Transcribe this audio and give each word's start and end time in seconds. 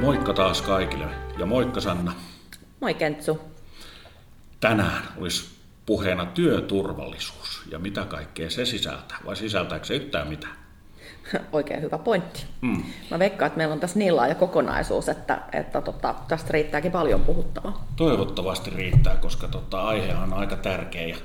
Moikka 0.00 0.32
taas 0.32 0.62
kaikille 0.62 1.04
ja 1.38 1.46
moikka 1.46 1.80
Sanna. 1.80 2.12
Moi 2.80 2.94
Kentsu. 2.94 3.40
Tänään 4.60 5.02
olisi 5.16 5.50
puheena 5.86 6.26
työturvallisuus 6.26 7.62
ja 7.70 7.78
mitä 7.78 8.04
kaikkea 8.04 8.50
se 8.50 8.64
sisältää 8.64 9.18
vai 9.26 9.36
sisältääkö 9.36 9.84
se 9.84 9.94
yhtään 9.94 10.28
mitään? 10.28 10.52
Oikein 11.52 11.82
hyvä 11.82 11.98
pointti. 11.98 12.44
Mm. 12.60 12.82
Mä 13.10 13.18
veikkaan, 13.18 13.46
että 13.46 13.56
meillä 13.56 13.72
on 13.72 13.80
tässä 13.80 13.98
niin 13.98 14.16
laaja 14.16 14.34
kokonaisuus, 14.34 15.08
että, 15.08 15.42
että 15.52 15.80
tota, 15.80 16.14
tästä 16.28 16.52
riittääkin 16.52 16.92
paljon 16.92 17.20
puhuttavaa. 17.20 17.86
Toivottavasti 17.96 18.70
riittää, 18.70 19.16
koska 19.16 19.48
tota, 19.48 19.82
aihe 19.82 20.14
on 20.14 20.32
aika 20.32 20.56
tärkeä 20.56 21.06
ja 21.06 21.16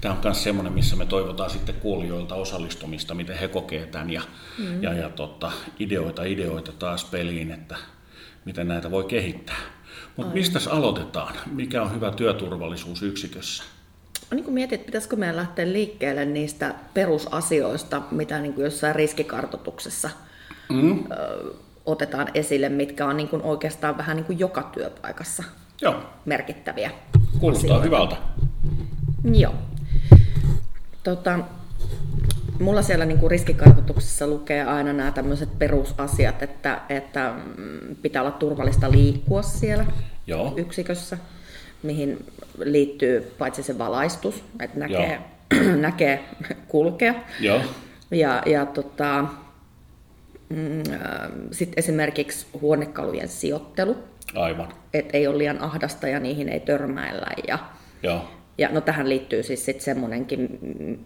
tämä 0.00 0.14
on 0.14 0.20
myös 0.24 0.42
semmoinen, 0.42 0.72
missä 0.72 0.96
me 0.96 1.06
toivotaan 1.06 1.50
sitten 1.50 1.74
kuulijoilta 1.74 2.34
osallistumista, 2.34 3.14
miten 3.14 3.38
he 3.38 3.48
kokee 3.48 3.86
tämän 3.86 4.10
ja, 4.10 4.22
mm. 4.58 4.82
ja, 4.82 4.92
ja 4.92 5.08
tota, 5.08 5.52
ideoita, 5.78 6.24
ideoita 6.24 6.72
taas 6.72 7.04
peliin, 7.04 7.50
että 7.50 7.76
miten 8.44 8.68
näitä 8.68 8.90
voi 8.90 9.04
kehittää. 9.04 9.56
Mutta 10.16 10.34
mistä 10.34 10.58
aloitetaan? 10.70 11.34
Mikä 11.52 11.82
on 11.82 11.94
hyvä 11.94 12.10
työturvallisuus 12.10 13.02
yksikössä? 13.02 13.64
niin 14.34 14.44
kuin 14.44 14.54
mietit, 14.54 14.86
pitäisikö 14.86 15.16
meidän 15.16 15.36
lähteä 15.36 15.72
liikkeelle 15.72 16.24
niistä 16.24 16.74
perusasioista, 16.94 18.02
mitä 18.10 18.40
niin 18.40 18.54
kuin 18.54 18.64
jossain 18.64 18.94
riskikartoituksessa 18.94 20.10
mm. 20.68 21.04
ö, 21.12 21.54
otetaan 21.86 22.28
esille, 22.34 22.68
mitkä 22.68 23.06
on 23.06 23.16
niin 23.16 23.28
kuin 23.28 23.42
oikeastaan 23.42 23.98
vähän 23.98 24.16
niin 24.16 24.24
kuin 24.24 24.38
joka 24.38 24.62
työpaikassa 24.62 25.42
Joo. 25.82 26.02
merkittäviä 26.24 26.90
Kuulostaa 27.40 27.76
asioita. 27.76 27.84
hyvältä. 27.84 28.16
Joo. 29.32 29.54
Tota, 31.04 31.38
mulla 32.60 32.82
siellä 32.82 33.04
niin 33.04 33.18
kuin 33.18 33.30
riskikartoituksessa 33.30 34.26
lukee 34.26 34.64
aina 34.64 34.92
nämä 34.92 35.10
tämmöiset 35.10 35.58
perusasiat, 35.58 36.42
että, 36.42 36.80
että 36.88 37.34
mm, 37.56 37.96
pitää 38.02 38.22
olla 38.22 38.30
turvallista 38.30 38.90
liikkua 38.90 39.42
siellä 39.42 39.86
Joo. 40.26 40.52
yksikössä 40.56 41.18
mihin 41.84 42.26
liittyy 42.58 43.34
paitsi 43.38 43.62
se 43.62 43.78
valaistus, 43.78 44.44
että 44.60 44.78
näkee, 44.78 45.20
näkee 45.76 46.24
kulkea. 46.68 47.14
Joo. 47.40 47.60
Ja, 48.10 48.42
ja 48.46 48.66
tota, 48.66 49.24
mm, 50.48 50.78
äh, 50.92 51.30
sitten 51.50 51.74
esimerkiksi 51.76 52.46
huonekalujen 52.60 53.28
sijoittelu. 53.28 53.96
Aivan. 54.34 54.68
Että 54.94 55.16
ei 55.16 55.26
ole 55.26 55.38
liian 55.38 55.60
ahdasta 55.60 56.08
ja 56.08 56.20
niihin 56.20 56.48
ei 56.48 56.60
törmäillä. 56.60 57.26
Ja, 57.48 57.58
Joo. 58.02 58.28
Ja 58.58 58.68
no 58.72 58.80
tähän 58.80 59.08
liittyy 59.08 59.42
siis 59.42 59.64
sitten 59.64 59.84
semmoinenkin, 59.84 60.58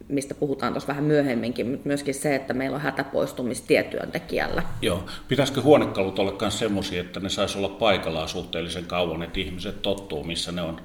mistä 0.08 0.34
puhutaan 0.34 0.72
tuossa 0.72 0.88
vähän 0.88 1.04
myöhemminkin, 1.04 1.66
mutta 1.70 1.86
myöskin 1.86 2.14
se, 2.14 2.34
että 2.34 2.54
meillä 2.54 2.74
on 2.74 2.80
hätäpoistumistietyöntekijällä. 2.80 4.62
Joo. 4.82 5.04
Pitäisikö 5.28 5.62
huonekalut 5.62 6.18
olla 6.18 6.36
myös 6.40 6.58
semmoisia, 6.58 7.00
että 7.00 7.20
ne 7.20 7.28
saisi 7.28 7.58
olla 7.58 7.68
paikallaan 7.68 8.28
suhteellisen 8.28 8.84
kauan, 8.84 9.22
että 9.22 9.40
ihmiset 9.40 9.82
tottuu, 9.82 10.24
missä 10.24 10.52
ne 10.52 10.62
on? 10.62 10.80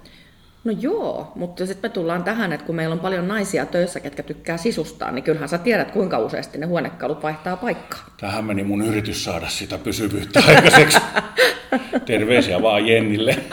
No 0.63 0.73
joo, 0.79 1.31
mutta 1.35 1.65
sitten 1.65 1.89
me 1.89 1.93
tullaan 1.93 2.23
tähän, 2.23 2.53
että 2.53 2.65
kun 2.65 2.75
meillä 2.75 2.93
on 2.93 2.99
paljon 2.99 3.27
naisia 3.27 3.65
töissä, 3.65 3.99
ketkä 3.99 4.23
tykkää 4.23 4.57
sisustaa, 4.57 5.11
niin 5.11 5.23
kyllähän 5.23 5.49
sä 5.49 5.57
tiedät, 5.57 5.91
kuinka 5.91 6.19
useasti 6.19 6.57
ne 6.57 6.65
huonekalut 6.65 7.23
vaihtaa 7.23 7.57
paikkaa. 7.57 8.05
Tähän 8.19 8.45
meni 8.45 8.63
mun 8.63 8.81
yritys 8.81 9.23
saada 9.23 9.49
sitä 9.49 9.77
pysyvyyttä 9.77 10.43
aikaiseksi. 10.47 10.99
Terveisiä 12.05 12.61
vaan 12.61 12.87
Jennille. 12.87 13.35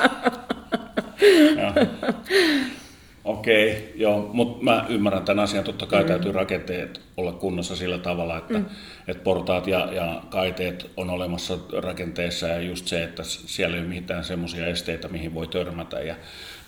Okei, 3.24 3.70
okay, 3.70 3.82
joo, 3.94 4.30
mutta 4.32 4.64
mä 4.64 4.86
ymmärrän 4.88 5.24
tämän 5.24 5.44
asian. 5.44 5.64
Totta 5.64 5.86
kai 5.86 6.02
mm. 6.02 6.08
täytyy 6.08 6.32
rakenteet 6.32 7.00
olla 7.16 7.32
kunnossa 7.32 7.76
sillä 7.76 7.98
tavalla, 7.98 8.38
että, 8.38 8.54
mm. 8.54 8.64
että 9.08 9.22
portaat 9.22 9.66
ja, 9.66 9.92
ja 9.92 10.22
kaiteet 10.30 10.90
on 10.96 11.10
olemassa 11.10 11.58
rakenteessa 11.82 12.48
ja 12.48 12.60
just 12.60 12.86
se, 12.86 13.04
että 13.04 13.22
siellä 13.24 13.76
ei 13.76 13.82
ole 13.82 13.88
mitään 13.88 14.24
semmoisia 14.24 14.66
esteitä, 14.66 15.08
mihin 15.08 15.34
voi 15.34 15.46
törmätä. 15.46 16.00
Ja 16.00 16.16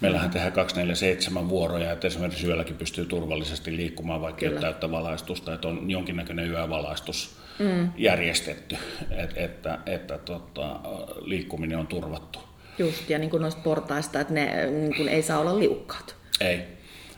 meillähän 0.00 0.28
mm. 0.28 0.32
tehdään 0.32 0.52
247 0.52 1.48
vuoroja, 1.48 1.92
että 1.92 2.06
esimerkiksi 2.06 2.46
yölläkin 2.46 2.76
pystyy 2.76 3.06
turvallisesti 3.06 3.76
liikkumaan, 3.76 4.20
vaikka 4.20 4.46
ei 4.46 4.52
täyttä 4.52 4.91
valaistusta, 4.91 5.54
että 5.54 5.68
on 5.68 5.91
jonkinnäköinen 5.91 6.50
yövalaistus 6.50 7.36
mm. 7.58 7.91
järjestetty, 7.96 8.76
että, 9.10 9.41
että, 9.41 9.78
että 9.86 10.18
tota, 10.18 10.80
liikkuminen 11.20 11.78
on 11.78 11.86
turvattu. 11.86 12.38
Just, 12.78 13.10
ja 13.10 13.18
niin 13.18 13.30
kuin 13.30 13.41
noista 13.41 13.60
portaista, 13.64 14.20
että 14.20 14.34
ne 14.34 14.66
niin 14.66 14.96
kuin 14.96 15.08
ei 15.08 15.22
saa 15.22 15.38
olla 15.38 15.58
liukkaat. 15.58 16.22
Ei, 16.42 16.60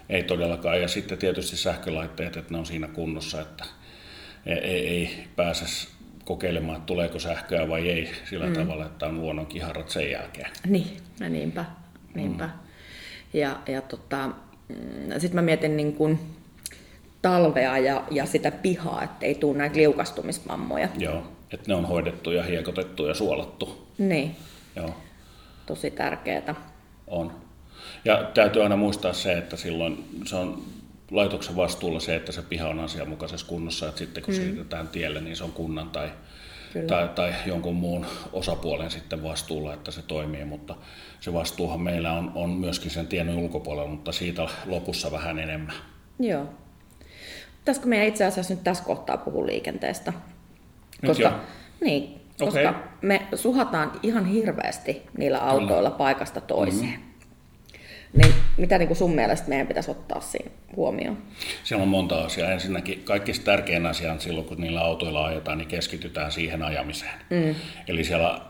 ei 0.09 0.23
todellakaan. 0.23 0.81
Ja 0.81 0.89
sitten 0.89 1.19
tietysti 1.19 1.57
sähkölaitteet, 1.57 2.37
että 2.37 2.53
ne 2.53 2.59
on 2.59 2.67
siinä 2.67 2.89
kunnossa, 2.89 3.41
että 3.41 3.65
ei, 4.47 4.59
ei, 4.59 4.89
ei 4.89 5.25
pääse 5.37 5.89
kokeilemaan, 6.25 6.77
että 6.77 6.87
tuleeko 6.87 7.19
sähköä 7.19 7.69
vai 7.69 7.89
ei 7.89 8.11
sillä 8.25 8.47
mm. 8.47 8.53
tavalla, 8.53 8.87
että 8.87 9.07
on 9.07 9.21
luonnon 9.21 9.47
kiharat 9.47 9.91
sen 9.91 10.11
jälkeen. 10.11 10.51
Niin, 10.67 10.97
no 11.21 11.29
niinpä. 11.29 11.65
niinpä. 12.15 12.45
Mm. 12.45 12.53
Ja, 13.33 13.59
ja 13.69 13.83
tota, 13.83 14.27
mm, 14.69 15.12
sitten 15.19 15.35
mä 15.35 15.43
mietin 15.43 15.77
niin 15.77 15.93
kun 15.93 16.19
talvea 17.23 17.79
ja, 17.79 18.05
ja 18.11 18.27
sitä 18.27 18.51
pihaa, 18.51 19.03
että 19.03 19.27
ei 19.27 19.35
tule 19.35 19.59
näitä 19.59 19.77
liukastumismammoja. 19.77 20.89
Joo, 20.99 21.23
että 21.53 21.65
ne 21.69 21.75
on 21.75 21.85
hoidettu 21.85 22.31
ja 22.31 22.43
hiekotettu 22.43 23.06
ja 23.06 23.15
suolattu. 23.15 23.89
Niin. 23.99 24.37
Joo. 24.77 24.95
Tosi 25.67 25.91
tärkeää. 25.91 26.55
On. 27.06 27.44
Ja 28.05 28.31
täytyy 28.35 28.63
aina 28.63 28.77
muistaa 28.77 29.13
se, 29.13 29.39
että 29.39 29.57
silloin 29.57 30.05
se 30.25 30.37
on 30.37 30.63
laitoksen 31.11 31.57
vastuulla 31.57 32.01
se, 32.01 32.17
että 32.17 32.33
se 32.33 32.43
piha 32.43 32.69
on 32.69 32.81
asianmukaisessa 32.81 33.47
kunnossa, 33.47 33.89
että 33.89 33.99
sitten 33.99 34.23
kun 34.23 34.35
mm. 34.35 34.41
siirrytään 34.41 34.89
tielle, 34.89 35.21
niin 35.21 35.37
se 35.37 35.45
on 35.45 35.53
kunnan 35.53 35.91
tai, 35.91 36.11
tai, 36.87 37.09
tai 37.09 37.35
jonkun 37.47 37.75
muun 37.75 38.07
osapuolen 38.33 38.91
sitten 38.91 39.23
vastuulla, 39.23 39.75
että 39.75 39.91
se 39.91 40.03
toimii, 40.03 40.45
mutta 40.45 40.75
se 41.21 41.33
vastuuhan 41.33 41.81
meillä 41.81 42.13
on, 42.13 42.33
on 42.35 42.51
myöskin 42.51 42.91
sen 42.91 43.07
tien 43.07 43.29
ulkopuolella, 43.29 43.91
mutta 43.91 44.13
siitä 44.13 44.49
lopussa 44.67 45.13
vähän 45.13 45.39
enemmän. 45.39 45.75
Joo. 46.19 46.47
Pitäisikö 47.59 47.87
meidän 47.87 48.09
itse 48.09 48.25
asiassa 48.25 48.55
nyt 48.55 48.65
tässä 48.65 48.85
kohtaa 48.85 49.17
puhua 49.17 49.47
liikenteestä? 49.47 50.13
Koska, 51.07 51.31
nyt 51.31 51.41
niin, 51.81 52.21
koska 52.39 52.71
okay. 52.71 52.83
me 53.03 53.27
suhataan 53.35 53.93
ihan 54.03 54.27
hirveästi 54.27 55.03
niillä 55.19 55.39
autoilla 55.39 55.91
Kyllä. 55.91 55.99
paikasta 55.99 56.41
toiseen. 56.41 56.91
Mm-hmm. 56.91 57.04
Niin 58.15 58.35
mitä 58.57 58.79
niin 58.79 58.87
kuin 58.87 58.99
sun 58.99 59.15
mielestä 59.15 59.49
meidän 59.49 59.67
pitäisi 59.67 59.91
ottaa 59.91 60.21
siinä 60.21 60.51
huomioon? 60.77 61.19
Siellä 61.65 61.83
on 61.83 61.89
monta 61.89 62.25
asiaa. 62.25 62.51
Ensinnäkin 62.51 63.03
kaikista 63.05 63.45
tärkein 63.45 63.87
asia 63.87 64.13
on 64.13 64.21
silloin, 64.21 64.47
kun 64.47 64.61
niillä 64.61 64.81
autoilla 64.81 65.27
ajetaan, 65.27 65.59
niin 65.59 65.69
keskitytään 65.69 66.33
siihen 66.33 66.63
ajamiseen. 66.63 67.15
Mm. 67.31 67.55
Eli 67.89 68.05
siellä 68.05 68.41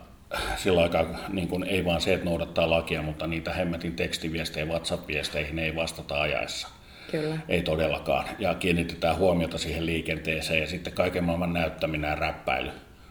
sillä 0.56 0.82
aikaa 0.82 1.04
niin 1.28 1.48
kuin, 1.48 1.64
ei 1.64 1.84
vaan 1.84 2.00
se, 2.00 2.14
että 2.14 2.24
noudattaa 2.24 2.70
lakia, 2.70 3.02
mutta 3.02 3.26
niitä 3.26 3.52
hemmetin 3.52 3.96
tekstiviestejä 3.96 4.66
WhatsApp-viesteihin 4.66 5.58
ei 5.58 5.76
vastata 5.76 6.20
ajaessa. 6.20 6.68
Kyllä. 7.10 7.38
Ei 7.48 7.62
todellakaan. 7.62 8.24
Ja 8.38 8.54
kiinnitetään 8.54 9.16
huomiota 9.16 9.58
siihen 9.58 9.86
liikenteeseen 9.86 10.60
ja 10.60 10.66
sitten 10.66 10.92
kaiken 10.92 11.24
maailman 11.24 11.52
näyttäminen 11.52 12.08
ja 12.08 12.14
räppäily 12.14 12.70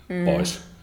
mm. 0.10 0.26
pois. 0.26 0.74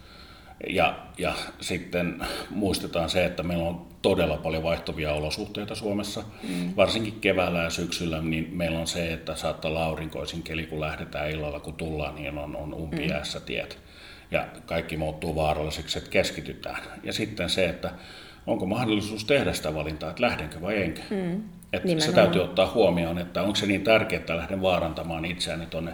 Ja, 0.69 0.99
ja 1.19 1.35
sitten 1.61 2.27
muistetaan 2.51 3.11
se, 3.11 3.25
että 3.25 3.43
meillä 3.43 3.65
on 3.65 3.90
todella 4.03 4.37
paljon 4.37 4.63
vaihtuvia 4.63 5.13
olosuhteita 5.13 5.75
Suomessa. 5.75 6.23
Mm. 6.49 6.73
Varsinkin 6.77 7.21
keväällä 7.21 7.59
ja 7.59 7.71
syksyllä 7.71 8.23
niin 8.23 8.49
meillä 8.53 8.79
on 8.79 8.87
se, 8.87 9.13
että 9.13 9.37
saattaa 9.37 9.71
olla 9.71 9.85
aurinkoisin 9.85 10.43
keli, 10.43 10.67
kun 10.67 10.81
lähdetään 10.81 11.31
illalla, 11.31 11.61
kun 11.61 11.75
tullaan, 11.75 12.15
niin 12.15 12.39
on, 12.39 12.57
on 12.57 12.75
umpiäässä 12.75 13.39
mm. 13.39 13.45
tiet. 13.45 13.79
Ja 14.31 14.47
kaikki 14.67 14.97
muuttuu 14.97 15.37
vaaralliseksi, 15.37 15.99
että 15.99 16.11
keskitytään. 16.11 16.83
Ja 17.03 17.13
sitten 17.13 17.51
se, 17.51 17.69
että 17.69 17.91
onko 18.47 18.67
mahdollisuus 18.67 19.25
tehdä 19.25 19.53
sitä 19.53 19.75
valintaa, 19.75 20.11
että 20.11 20.23
lähdenkö 20.23 20.61
vai 20.61 20.83
enkö. 20.83 21.01
Mm. 21.11 21.43
Että 21.73 22.01
se 22.01 22.13
täytyy 22.13 22.43
ottaa 22.43 22.71
huomioon, 22.75 23.19
että 23.19 23.43
onko 23.43 23.55
se 23.55 23.67
niin 23.67 23.85
tärkeää, 23.85 24.21
että 24.21 24.37
lähden 24.37 24.63
vaarantamaan 24.63 25.25
itseäni 25.25 25.67
tuonne 25.67 25.93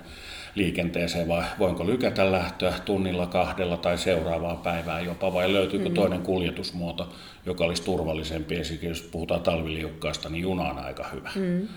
liikenteeseen 0.57 1.29
vai 1.29 1.45
voinko 1.59 1.87
lykätä 1.87 2.33
lähtöä 2.33 2.75
tunnilla, 2.85 3.27
kahdella 3.27 3.77
tai 3.77 3.99
seuraavaan 3.99 4.59
päivään 4.59 5.05
jopa 5.05 5.33
vai 5.33 5.53
löytyykö 5.53 5.89
mm. 5.89 5.95
toinen 5.95 6.23
kuljetusmuoto, 6.23 7.13
joka 7.47 7.65
olisi 7.65 7.83
turvallisempi. 7.83 8.55
Esimerkiksi 8.55 8.87
jos 8.87 9.03
puhutaan 9.03 9.41
talviliukkaasta, 9.43 10.29
niin 10.29 10.43
juna 10.43 10.63
on 10.63 10.79
aika 10.79 11.05
hyvä. 11.13 11.31
Mm. 11.35 11.69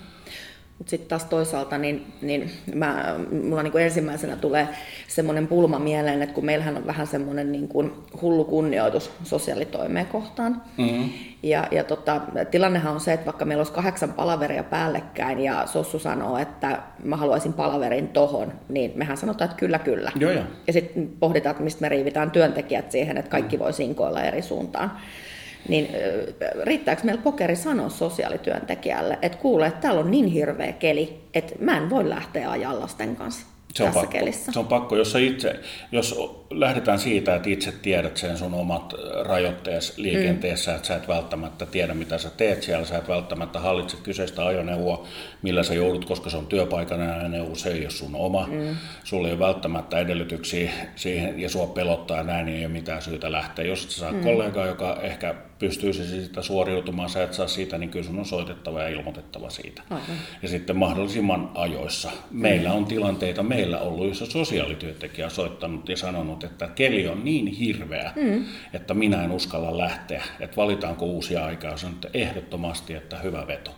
Mutta 0.79 0.89
sitten 0.89 1.09
taas 1.09 1.25
toisaalta, 1.25 1.77
niin, 1.77 2.05
niin 2.21 2.51
mä, 2.75 3.15
mulla 3.43 3.63
niin 3.63 3.71
kuin 3.71 3.83
ensimmäisenä 3.83 4.35
tulee 4.35 4.67
semmoinen 5.07 5.47
pulma 5.47 5.79
mieleen, 5.79 6.21
että 6.21 6.35
kun 6.35 6.45
meillähän 6.45 6.77
on 6.77 6.87
vähän 6.87 7.07
semmoinen 7.07 7.51
niin 7.51 7.67
kuin 7.67 7.91
hullu 8.21 8.43
kunnioitus 8.43 9.11
sosiaalitoimeen 9.23 10.05
kohtaan. 10.05 10.61
Mm-hmm. 10.77 11.09
Ja, 11.43 11.67
ja 11.71 11.83
tota, 11.83 12.21
tilannehan 12.51 12.93
on 12.93 12.99
se, 12.99 13.13
että 13.13 13.25
vaikka 13.25 13.45
meillä 13.45 13.61
olisi 13.61 13.73
kahdeksan 13.73 14.13
palaveria 14.13 14.63
päällekkäin 14.63 15.39
ja 15.39 15.65
Sossu 15.65 15.99
sanoo, 15.99 16.37
että 16.37 16.81
mä 17.03 17.15
haluaisin 17.15 17.53
palaverin 17.53 18.07
tohon, 18.07 18.53
niin 18.69 18.91
mehän 18.95 19.17
sanotaan, 19.17 19.49
että 19.49 19.59
kyllä, 19.59 19.79
kyllä. 19.79 20.11
Joo, 20.15 20.31
joo. 20.31 20.43
Ja 20.67 20.73
sitten 20.73 21.09
pohditaan, 21.19 21.51
että 21.51 21.63
mistä 21.63 21.81
me 21.81 21.89
riivitään 21.89 22.31
työntekijät 22.31 22.91
siihen, 22.91 23.17
että 23.17 23.31
kaikki 23.31 23.57
mm. 23.57 23.63
voi 23.63 23.73
sinkoilla 23.73 24.23
eri 24.23 24.41
suuntaan 24.41 24.91
niin 25.67 25.89
riittääkö 26.63 27.01
meillä 27.03 27.21
pokeri 27.21 27.56
sanoa 27.56 27.89
sosiaalityöntekijälle, 27.89 29.19
että 29.21 29.38
kuule, 29.38 29.67
että 29.67 29.81
täällä 29.81 30.01
on 30.01 30.11
niin 30.11 30.25
hirveä 30.25 30.73
keli, 30.73 31.21
että 31.33 31.56
mä 31.59 31.77
en 31.77 31.89
voi 31.89 32.09
lähteä 32.09 32.51
ajaa 32.51 32.79
lasten 32.79 33.15
kanssa. 33.15 33.45
se 33.73 33.83
on 33.83 33.94
pakko. 33.94 34.11
kelissä. 34.11 34.51
Se 34.51 34.59
on 34.59 34.67
pakko, 34.67 34.95
jos, 34.95 35.15
itse, 35.15 35.59
jos 35.91 36.15
lähdetään 36.50 37.00
siitä, 37.00 37.35
että 37.35 37.50
itse 37.50 37.73
tiedät 37.81 38.17
sen 38.17 38.38
sun 38.38 38.53
omat 38.53 38.94
rajoitteesi 39.23 39.94
liikenteessä, 40.01 40.71
mm. 40.71 40.75
että 40.75 40.88
sä 40.88 40.95
et 40.95 41.07
välttämättä 41.07 41.65
tiedä, 41.65 41.94
mitä 41.94 42.17
sä 42.17 42.29
teet 42.29 42.63
siellä, 42.63 42.85
sä 42.85 42.97
et 42.97 43.07
välttämättä 43.07 43.59
hallitse 43.59 43.97
kyseistä 44.03 44.45
ajoneuvoa, 44.45 45.07
millä 45.41 45.63
sä 45.63 45.73
joudut, 45.73 46.06
koska 46.06 46.29
se 46.29 46.38
on 46.38 46.47
työpaikan 46.47 47.01
ajoneuvo, 47.01 47.56
se 47.56 47.69
ei 47.69 47.81
ole 47.81 47.89
sun 47.89 48.15
oma. 48.15 48.47
Mm. 48.47 48.75
Sulla 49.03 49.27
ei 49.27 49.33
ole 49.33 49.39
välttämättä 49.39 50.00
edellytyksiä 50.00 50.71
siihen, 50.95 51.39
ja 51.39 51.50
sua 51.50 51.67
pelottaa 51.67 52.17
ja 52.17 52.23
näin, 52.23 52.45
niin 52.45 52.57
ei 52.57 52.65
ole 52.65 52.73
mitään 52.73 53.01
syytä 53.01 53.31
lähteä. 53.31 53.65
Jos 53.65 53.83
sä 53.83 54.00
saat 54.00 54.15
mm. 54.15 54.23
kollegaa, 54.23 54.65
joka 54.65 54.97
ehkä 55.01 55.35
pystyisi 55.59 56.07
siitä 56.07 56.41
suoriutumaan, 56.41 57.09
sä 57.09 57.23
et 57.23 57.33
saa 57.33 57.47
siitä, 57.47 57.77
niin 57.77 57.89
kyllä 57.89 58.06
sun 58.06 58.19
on 58.19 58.25
soitettava 58.25 58.81
ja 58.81 58.88
ilmoitettava 58.89 59.50
siitä. 59.50 59.81
Aivan. 59.89 60.06
Ja 60.41 60.50
sitten 60.50 60.77
mahdollisimman 60.77 61.51
ajoissa. 61.56 62.11
Meillä 62.31 62.73
on 62.73 62.85
tilanteita, 62.85 63.44
meillä 63.44 63.79
ollut, 63.79 64.07
jossa 64.07 64.25
sosiaalityöntekijä 64.25 65.25
on 65.25 65.31
soittanut 65.31 65.89
ja 65.89 65.97
sanonut, 65.97 66.44
että 66.44 66.67
keli 66.67 67.07
on 67.07 67.25
niin 67.25 67.47
hirveä, 67.47 68.11
mm. 68.15 68.45
että 68.73 68.94
minä 68.94 69.23
en 69.23 69.31
uskalla 69.31 69.77
lähteä, 69.77 70.23
että 70.39 70.56
valitaanko 70.56 71.06
uusia 71.06 71.45
aikaa. 71.45 71.77
Sanon, 71.77 71.95
että 71.95 72.09
ehdottomasti, 72.13 72.94
että 72.94 73.17
hyvä 73.17 73.47
veto. 73.47 73.75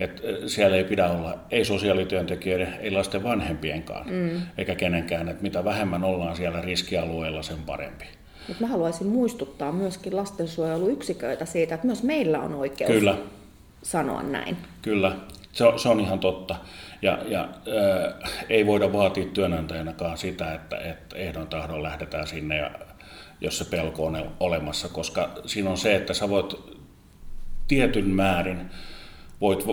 Että 0.00 0.22
siellä 0.46 0.76
ei 0.76 0.84
pidä 0.84 1.08
olla, 1.08 1.38
ei 1.50 1.64
sosiaalityöntekijöiden, 1.64 2.74
ei 2.80 2.90
lasten 2.90 3.22
vanhempienkaan, 3.22 4.06
mm. 4.10 4.40
eikä 4.58 4.74
kenenkään, 4.74 5.28
että 5.28 5.42
mitä 5.42 5.64
vähemmän 5.64 6.04
ollaan 6.04 6.36
siellä 6.36 6.60
riskialueella, 6.60 7.42
sen 7.42 7.58
parempi. 7.66 8.04
Mutta 8.48 8.62
mä 8.64 8.66
haluaisin 8.66 9.06
muistuttaa 9.06 9.72
myöskin 9.72 10.16
lastensuojeluyksiköitä 10.16 11.44
siitä, 11.44 11.74
että 11.74 11.86
myös 11.86 12.02
meillä 12.02 12.40
on 12.40 12.54
oikeus 12.54 12.90
Kyllä. 12.90 13.16
sanoa 13.82 14.22
näin. 14.22 14.56
Kyllä, 14.82 15.16
se 15.52 15.64
on, 15.64 15.78
se 15.78 15.88
on 15.88 16.00
ihan 16.00 16.18
totta. 16.18 16.56
Ja, 17.02 17.18
ja 17.28 17.42
äh, 17.42 18.32
ei 18.48 18.66
voida 18.66 18.92
vaatia 18.92 19.24
työnantajanakaan 19.24 20.18
sitä, 20.18 20.54
että, 20.54 20.76
että 20.76 21.16
ehdon 21.16 21.46
tahdon 21.46 21.82
lähdetään 21.82 22.26
sinne, 22.26 22.56
ja, 22.56 22.70
jos 23.40 23.58
se 23.58 23.64
pelko 23.64 24.06
on 24.06 24.30
olemassa, 24.40 24.88
koska 24.88 25.30
siinä 25.46 25.70
on 25.70 25.78
se, 25.78 25.96
että 25.96 26.14
sä 26.14 26.28
voit 26.28 26.54
tietyn 27.68 28.08
määrin 28.08 28.70
voit 29.40 29.66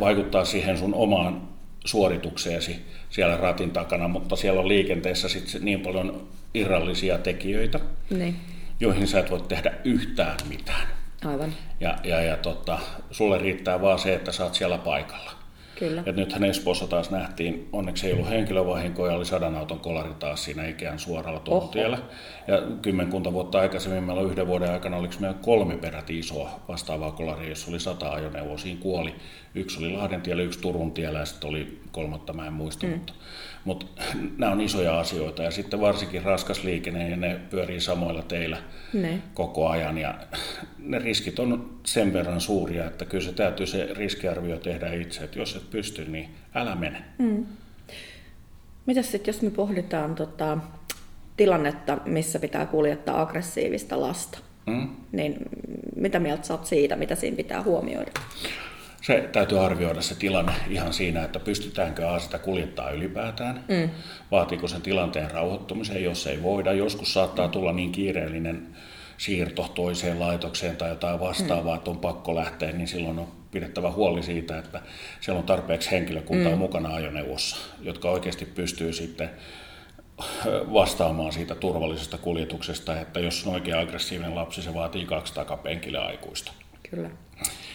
vaikuttaa 0.00 0.44
siihen 0.44 0.78
sun 0.78 0.94
omaan 0.94 1.48
suoritukseesi 1.84 2.76
siellä 3.10 3.36
ratin 3.36 3.70
takana, 3.70 4.08
mutta 4.08 4.36
siellä 4.36 4.60
on 4.60 4.68
liikenteessä 4.68 5.28
sitten 5.28 5.64
niin 5.64 5.80
paljon 5.80 6.28
irrallisia 6.54 7.18
tekijöitä, 7.18 7.80
niin. 8.10 8.36
joihin 8.80 9.06
sä 9.06 9.18
et 9.18 9.30
voi 9.30 9.40
tehdä 9.40 9.72
yhtään 9.84 10.36
mitään. 10.48 10.88
Aivan. 11.24 11.52
Ja, 11.80 11.98
ja, 12.04 12.22
ja 12.22 12.36
tota, 12.36 12.78
sulle 13.10 13.38
riittää 13.38 13.80
vaan 13.80 13.98
se, 13.98 14.14
että 14.14 14.32
sä 14.32 14.44
oot 14.44 14.54
siellä 14.54 14.78
paikalla. 14.78 15.40
Kyllä. 15.78 16.02
Et 16.06 16.16
nythän 16.16 16.44
Espoossa 16.44 16.86
taas 16.86 17.10
nähtiin, 17.10 17.68
onneksi 17.72 18.06
ei 18.06 18.12
ollut 18.12 18.28
henkilövahinkoja, 18.28 19.14
oli 19.14 19.24
sadan 19.24 19.56
auton 19.56 19.80
kolari 19.80 20.14
taas 20.18 20.44
siinä 20.44 20.66
ikään 20.66 20.98
suoralla 20.98 21.40
tuontiellä. 21.40 21.98
Ja 22.46 22.62
kymmenkunta 22.82 23.32
vuotta 23.32 23.60
aikaisemmin 23.60 24.04
meillä 24.04 24.22
yhden 24.22 24.46
vuoden 24.46 24.70
aikana, 24.70 24.96
oliko 24.96 25.14
meillä 25.20 25.38
kolme 25.42 25.76
peräti 25.76 26.18
isoa 26.18 26.60
vastaavaa 26.68 27.12
kolaria, 27.12 27.48
jossa 27.48 27.70
oli 27.70 27.80
sata 27.80 28.10
ajoneuvoa, 28.12 28.58
siinä 28.58 28.80
kuoli. 28.80 29.14
Yksi 29.54 29.78
oli 29.78 29.92
Lahden 29.92 30.20
tiellä, 30.20 30.42
yksi 30.42 30.60
Turun 30.60 30.92
tiellä 30.92 31.18
ja 31.18 31.24
sitten 31.24 31.50
oli 31.50 31.80
kolmatta, 31.92 32.32
mä 32.32 32.46
en 32.46 32.52
muista, 32.52 32.86
mm. 32.86 32.92
mutta 32.92 33.12
mutta 33.64 33.86
nämä 34.38 34.52
on 34.52 34.60
isoja 34.60 35.00
asioita 35.00 35.42
ja 35.42 35.50
sitten 35.50 35.80
varsinkin 35.80 36.22
raskas 36.22 36.64
liikenne 36.64 37.08
ja 37.08 37.16
ne 37.16 37.40
pyörii 37.50 37.80
samoilla 37.80 38.22
teillä 38.22 38.58
ne. 38.92 39.22
koko 39.34 39.68
ajan 39.68 39.98
ja 39.98 40.14
ne 40.78 40.98
riskit 40.98 41.38
on 41.38 41.80
sen 41.86 42.12
verran 42.12 42.40
suuria, 42.40 42.86
että 42.86 43.04
kyllä 43.04 43.24
se 43.24 43.32
täytyy 43.32 43.66
se 43.66 43.88
riskiarvio 43.94 44.56
tehdä 44.56 44.92
itse, 44.92 45.24
että 45.24 45.38
jos 45.38 45.56
et 45.56 45.70
pysty, 45.70 46.04
niin 46.04 46.28
älä 46.54 46.74
mene. 46.74 47.02
Mm. 47.18 47.46
Mitäs 48.86 49.12
sitten, 49.12 49.32
jos 49.32 49.42
me 49.42 49.50
pohditaan 49.50 50.14
tota, 50.14 50.58
tilannetta, 51.36 51.98
missä 52.04 52.38
pitää 52.38 52.66
kuljettaa 52.66 53.20
aggressiivista 53.20 54.00
lasta, 54.00 54.38
mm. 54.66 54.88
niin 55.12 55.36
mitä 55.96 56.18
mieltä 56.18 56.46
sä 56.46 56.54
oot 56.54 56.66
siitä, 56.66 56.96
mitä 56.96 57.14
siinä 57.14 57.36
pitää 57.36 57.62
huomioida? 57.62 58.10
Se 59.00 59.28
täytyy 59.32 59.64
arvioida 59.64 60.02
se 60.02 60.14
tilanne 60.14 60.52
ihan 60.68 60.92
siinä, 60.92 61.24
että 61.24 61.38
pystytäänkö 61.38 62.08
A 62.08 62.18
sitä 62.18 62.38
kuljettaa 62.38 62.90
ylipäätään, 62.90 63.64
mm. 63.68 63.90
vaatiiko 64.30 64.68
sen 64.68 64.82
tilanteen 64.82 65.30
rauhoittumisen, 65.30 66.04
jos 66.04 66.26
ei 66.26 66.42
voida. 66.42 66.72
Joskus 66.72 67.12
saattaa 67.12 67.48
tulla 67.48 67.72
niin 67.72 67.92
kiireellinen 67.92 68.76
siirto 69.16 69.72
toiseen 69.74 70.20
laitokseen 70.20 70.76
tai 70.76 70.88
jotain 70.88 71.20
vastaavaa, 71.20 71.74
mm. 71.74 71.78
että 71.78 71.90
on 71.90 71.98
pakko 71.98 72.34
lähteä, 72.34 72.72
niin 72.72 72.88
silloin 72.88 73.18
on 73.18 73.28
pidettävä 73.50 73.90
huoli 73.90 74.22
siitä, 74.22 74.58
että 74.58 74.82
siellä 75.20 75.38
on 75.38 75.46
tarpeeksi 75.46 75.90
henkilökuntaa 75.90 76.52
mm. 76.52 76.58
mukana 76.58 76.94
ajoneuvossa, 76.94 77.56
jotka 77.82 78.10
oikeasti 78.10 78.44
pystyy 78.44 78.92
sitten 78.92 79.30
vastaamaan 80.72 81.32
siitä 81.32 81.54
turvallisesta 81.54 82.18
kuljetuksesta, 82.18 83.00
että 83.00 83.20
jos 83.20 83.46
on 83.46 83.54
oikein 83.54 83.78
aggressiivinen 83.78 84.34
lapsi, 84.34 84.62
se 84.62 84.74
vaatii 84.74 85.04
kaksi 85.04 85.34
takapenkille 85.34 85.98
aikuista. 85.98 86.52
Kyllä. 86.90 87.10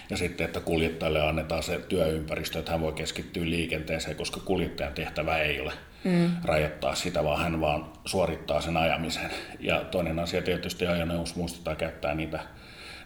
Ja 0.09 0.17
sitten, 0.17 0.45
että 0.45 0.59
kuljettajalle 0.59 1.21
annetaan 1.21 1.63
se 1.63 1.79
työympäristö, 1.79 2.59
että 2.59 2.71
hän 2.71 2.81
voi 2.81 2.93
keskittyä 2.93 3.45
liikenteeseen, 3.45 4.15
koska 4.15 4.39
kuljettajan 4.39 4.93
tehtävä 4.93 5.37
ei 5.37 5.59
ole 5.59 5.73
mm. 6.03 6.31
rajoittaa 6.43 6.95
sitä, 6.95 7.23
vaan 7.23 7.41
hän 7.41 7.61
vaan 7.61 7.85
suorittaa 8.05 8.61
sen 8.61 8.77
ajamisen. 8.77 9.31
Ja 9.59 9.79
toinen 9.79 10.19
asia 10.19 10.41
tietysti 10.41 10.87
ajoneuvos 10.87 11.35
muistetaan 11.35 11.77
käyttää 11.77 12.13
niitä, 12.13 12.39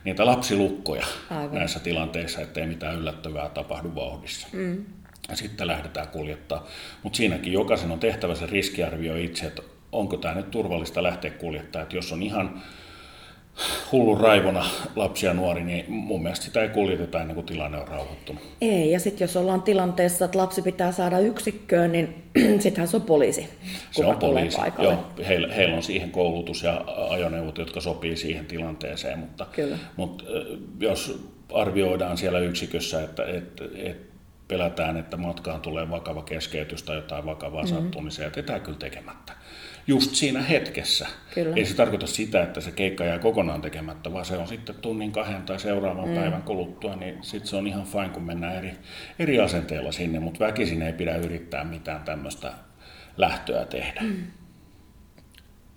niitä 0.03 0.25
lapsilukkoja 0.25 1.05
Aivan. 1.29 1.53
näissä 1.55 1.79
tilanteissa, 1.79 2.41
ettei 2.41 2.67
mitään 2.67 2.95
yllättävää 2.95 3.49
tapahdu 3.49 3.95
vauhdissa. 3.95 4.47
Mm. 4.51 4.85
Ja 5.29 5.35
sitten 5.35 5.67
lähdetään 5.67 6.07
kuljettaa. 6.07 6.67
Mutta 7.03 7.17
siinäkin 7.17 7.53
jokaisen 7.53 7.91
on 7.91 7.99
tehtävä 7.99 8.35
se 8.35 8.45
riskiarvio 8.45 9.15
itse, 9.15 9.45
että 9.45 9.61
onko 9.91 10.17
tämä 10.17 10.35
nyt 10.35 10.51
turvallista 10.51 11.03
lähteä 11.03 11.31
kuljettaa. 11.31 11.81
Että 11.81 11.95
jos 11.95 12.11
on 12.11 12.23
ihan 12.23 12.61
hullun 13.91 14.19
raivona 14.21 14.65
lapsia 14.95 15.33
nuori, 15.33 15.63
niin 15.63 15.85
mun 15.87 16.23
mielestä 16.23 16.45
sitä 16.45 16.61
ei 16.61 16.69
kuljeteta 16.69 17.21
ennen 17.21 17.35
kuin 17.35 17.45
tilanne 17.45 17.77
on 17.77 17.87
rauhoittunut. 17.87 18.43
Ei, 18.61 18.91
ja 18.91 18.99
sitten 18.99 19.25
jos 19.25 19.37
ollaan 19.37 19.61
tilanteessa, 19.61 20.25
että 20.25 20.37
lapsi 20.37 20.61
pitää 20.61 20.91
saada 20.91 21.19
yksikköön, 21.19 21.91
niin 21.91 22.23
sittenhän 22.59 22.87
se 22.87 22.97
on 22.97 23.01
poliisi. 23.01 23.49
Se 23.91 24.05
on 24.05 24.17
poliisi, 24.17 24.57
joo. 24.79 25.05
Heillä, 25.27 25.53
heillä 25.53 25.75
on 25.75 25.83
siihen 25.83 26.11
koulutus 26.11 26.63
ja 26.63 26.83
ajoneuvot, 27.09 27.57
jotka 27.57 27.81
sopii 27.81 28.15
siihen 28.15 28.45
tilanteeseen, 28.45 29.19
mutta, 29.19 29.45
Kyllä. 29.51 29.77
mutta 29.97 30.23
jos 30.79 31.29
arvioidaan 31.53 32.17
siellä 32.17 32.39
yksikössä, 32.39 33.03
että, 33.03 33.25
että, 33.25 33.63
että 33.75 34.09
pelätään, 34.47 34.97
että 34.97 35.17
matkaan 35.17 35.61
tulee 35.61 35.89
vakava 35.89 36.23
keskeytys 36.23 36.83
tai 36.83 36.95
jotain 36.95 37.25
vakavaa 37.25 37.63
mm-hmm. 37.63 37.77
sattuu, 37.77 38.01
niin 38.01 38.11
se 38.11 38.23
jätetään 38.23 38.61
kyllä 38.61 38.77
tekemättä 38.77 39.33
just 39.89 40.15
siinä 40.15 40.41
hetkessä. 40.41 41.07
Kyllä. 41.33 41.55
Ei 41.55 41.65
se 41.65 41.75
tarkoita 41.75 42.07
sitä, 42.07 42.43
että 42.43 42.61
se 42.61 42.71
keikka 42.71 43.05
jää 43.05 43.19
kokonaan 43.19 43.61
tekemättä, 43.61 44.13
vaan 44.13 44.25
se 44.25 44.37
on 44.37 44.47
sitten 44.47 44.75
tunnin 44.75 45.11
kahden 45.11 45.41
tai 45.41 45.59
seuraavan 45.59 46.09
mm. 46.09 46.15
päivän 46.15 46.43
kuluttua, 46.43 46.95
niin 46.95 47.17
sitten 47.21 47.47
se 47.47 47.55
on 47.55 47.67
ihan 47.67 47.85
fine, 47.85 48.09
kun 48.09 48.23
mennään 48.23 48.55
eri, 48.55 48.71
eri 49.19 49.39
asenteella 49.39 49.91
sinne, 49.91 50.19
mutta 50.19 50.45
väkisin 50.45 50.81
ei 50.81 50.93
pidä 50.93 51.15
yrittää 51.15 51.63
mitään 51.63 52.01
tämmöistä 52.03 52.53
lähtöä 53.17 53.65
tehdä. 53.65 54.01
Mm. 54.01 54.23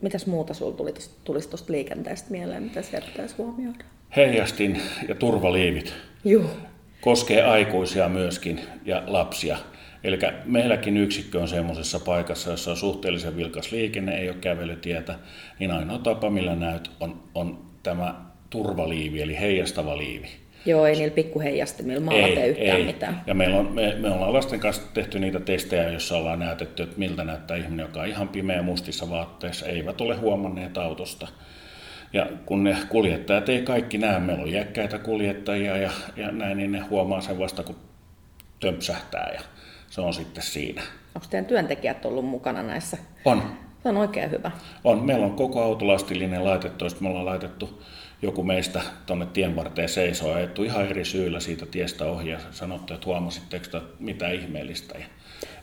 Mitäs 0.02 0.26
muuta 0.26 0.54
sinulla 0.54 0.76
tulisi 1.24 1.48
tuosta 1.50 1.72
liikenteestä 1.72 2.30
mieleen, 2.30 2.62
mitä 2.62 2.82
sieltä 2.82 3.06
pitäisi 3.06 3.34
huomioida? 3.38 3.84
Heijastin 4.16 4.80
ja 5.08 5.14
turvaliivit. 5.14 5.94
Joo. 6.24 6.50
Koskee 7.00 7.42
aikuisia 7.42 8.08
myöskin 8.08 8.60
ja 8.84 9.02
lapsia. 9.06 9.58
Eli 10.04 10.18
meilläkin 10.44 10.96
yksikkö 10.96 11.40
on 11.40 11.48
semmoisessa 11.48 12.00
paikassa, 12.00 12.50
jossa 12.50 12.70
on 12.70 12.76
suhteellisen 12.76 13.36
vilkas 13.36 13.72
liikenne, 13.72 14.18
ei 14.18 14.28
ole 14.28 14.36
kävelytietä, 14.40 15.14
niin 15.58 15.70
ainoa 15.70 15.98
tapa, 15.98 16.30
millä 16.30 16.54
näyt, 16.54 16.90
on, 17.00 17.22
on 17.34 17.58
tämä 17.82 18.14
turvaliivi, 18.50 19.22
eli 19.22 19.40
heijastava 19.40 19.98
liivi. 19.98 20.28
Joo, 20.66 20.86
ei 20.86 20.94
niillä 20.94 21.14
pikkuheijastimilla 21.14 22.00
maalata 22.00 22.40
ei, 22.40 22.50
yhtään 22.50 22.76
ei. 22.76 22.84
mitään. 22.84 23.22
Ja 23.26 23.34
meillä 23.34 23.56
on, 23.56 23.72
me, 23.72 23.94
me 23.98 24.10
ollaan 24.10 24.32
lasten 24.32 24.60
kanssa 24.60 24.82
tehty 24.94 25.18
niitä 25.18 25.40
testejä, 25.40 25.88
joissa 25.88 26.16
ollaan 26.16 26.38
näytetty, 26.38 26.82
että 26.82 26.98
miltä 26.98 27.24
näyttää 27.24 27.56
ihminen, 27.56 27.86
joka 27.86 28.00
on 28.00 28.06
ihan 28.06 28.28
pimeä 28.28 28.62
mustissa 28.62 29.10
vaatteissa, 29.10 29.66
eivät 29.66 30.00
ole 30.00 30.16
huomanneet 30.16 30.78
autosta. 30.78 31.28
Ja 32.12 32.26
kun 32.46 32.64
ne 32.64 32.76
kuljettajat 32.88 33.48
ei 33.48 33.62
kaikki 33.62 33.98
näe, 33.98 34.18
meillä 34.18 34.42
on 34.42 34.52
jäkkäitä 34.52 34.98
kuljettajia 34.98 35.76
ja, 35.76 35.90
ja 36.16 36.32
näin, 36.32 36.56
niin 36.56 36.72
ne 36.72 36.80
huomaa 36.80 37.20
sen 37.20 37.38
vasta, 37.38 37.62
kun 37.62 37.76
tömpsähtää. 38.60 39.30
Ja 39.34 39.40
se 39.92 40.00
on 40.00 40.14
sitten 40.14 40.42
siinä. 40.42 40.82
Onko 41.14 41.26
teidän 41.30 41.46
työntekijät 41.46 42.04
ollut 42.04 42.24
mukana 42.24 42.62
näissä? 42.62 42.96
On. 43.24 43.42
Se 43.82 43.88
on 43.88 43.96
oikein 43.96 44.30
hyvä. 44.30 44.50
On. 44.84 45.04
Meillä 45.04 45.26
on 45.26 45.32
koko 45.32 45.62
autolastillinen 45.62 46.44
laitettu, 46.44 46.84
me 47.00 47.08
ollaan 47.08 47.26
laitettu 47.26 47.82
joku 48.22 48.42
meistä 48.42 48.80
tuonne 49.06 49.26
tien 49.26 49.56
varteen 49.56 49.88
seisoo 49.88 50.34
ajettu 50.34 50.64
ihan 50.64 50.86
eri 50.86 51.04
syyllä 51.04 51.40
siitä 51.40 51.66
tiestä 51.66 52.04
ohi 52.04 52.30
ja 52.30 52.38
sanottu, 52.50 52.94
että 52.94 53.06
huomasitteko 53.06 53.64
että 53.64 53.80
mitä 53.98 54.30
ihmeellistä. 54.30 54.98
Ja 54.98 55.04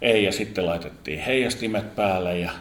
ei, 0.02 0.24
ja 0.24 0.32
sitten 0.32 0.66
laitettiin 0.66 1.20
heijastimet 1.20 1.96
päälle 1.96 2.40
ja 2.40 2.52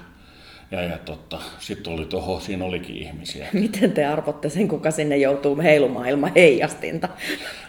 ja, 0.71 0.83
ja 0.83 0.99
totta, 0.99 1.41
sitten 1.59 1.93
oli 1.93 2.05
tuohon, 2.05 2.41
siinä 2.41 2.65
olikin 2.65 2.97
ihmisiä. 2.97 3.47
Miten 3.53 3.93
te 3.93 4.07
arvotte 4.07 4.51
sen, 4.51 4.69
kuka 4.69 4.91
sinne 4.91 5.17
joutuu 5.17 5.59
heilumaan 5.63 6.09
ilman 6.09 6.33
heijastinta? 6.35 7.09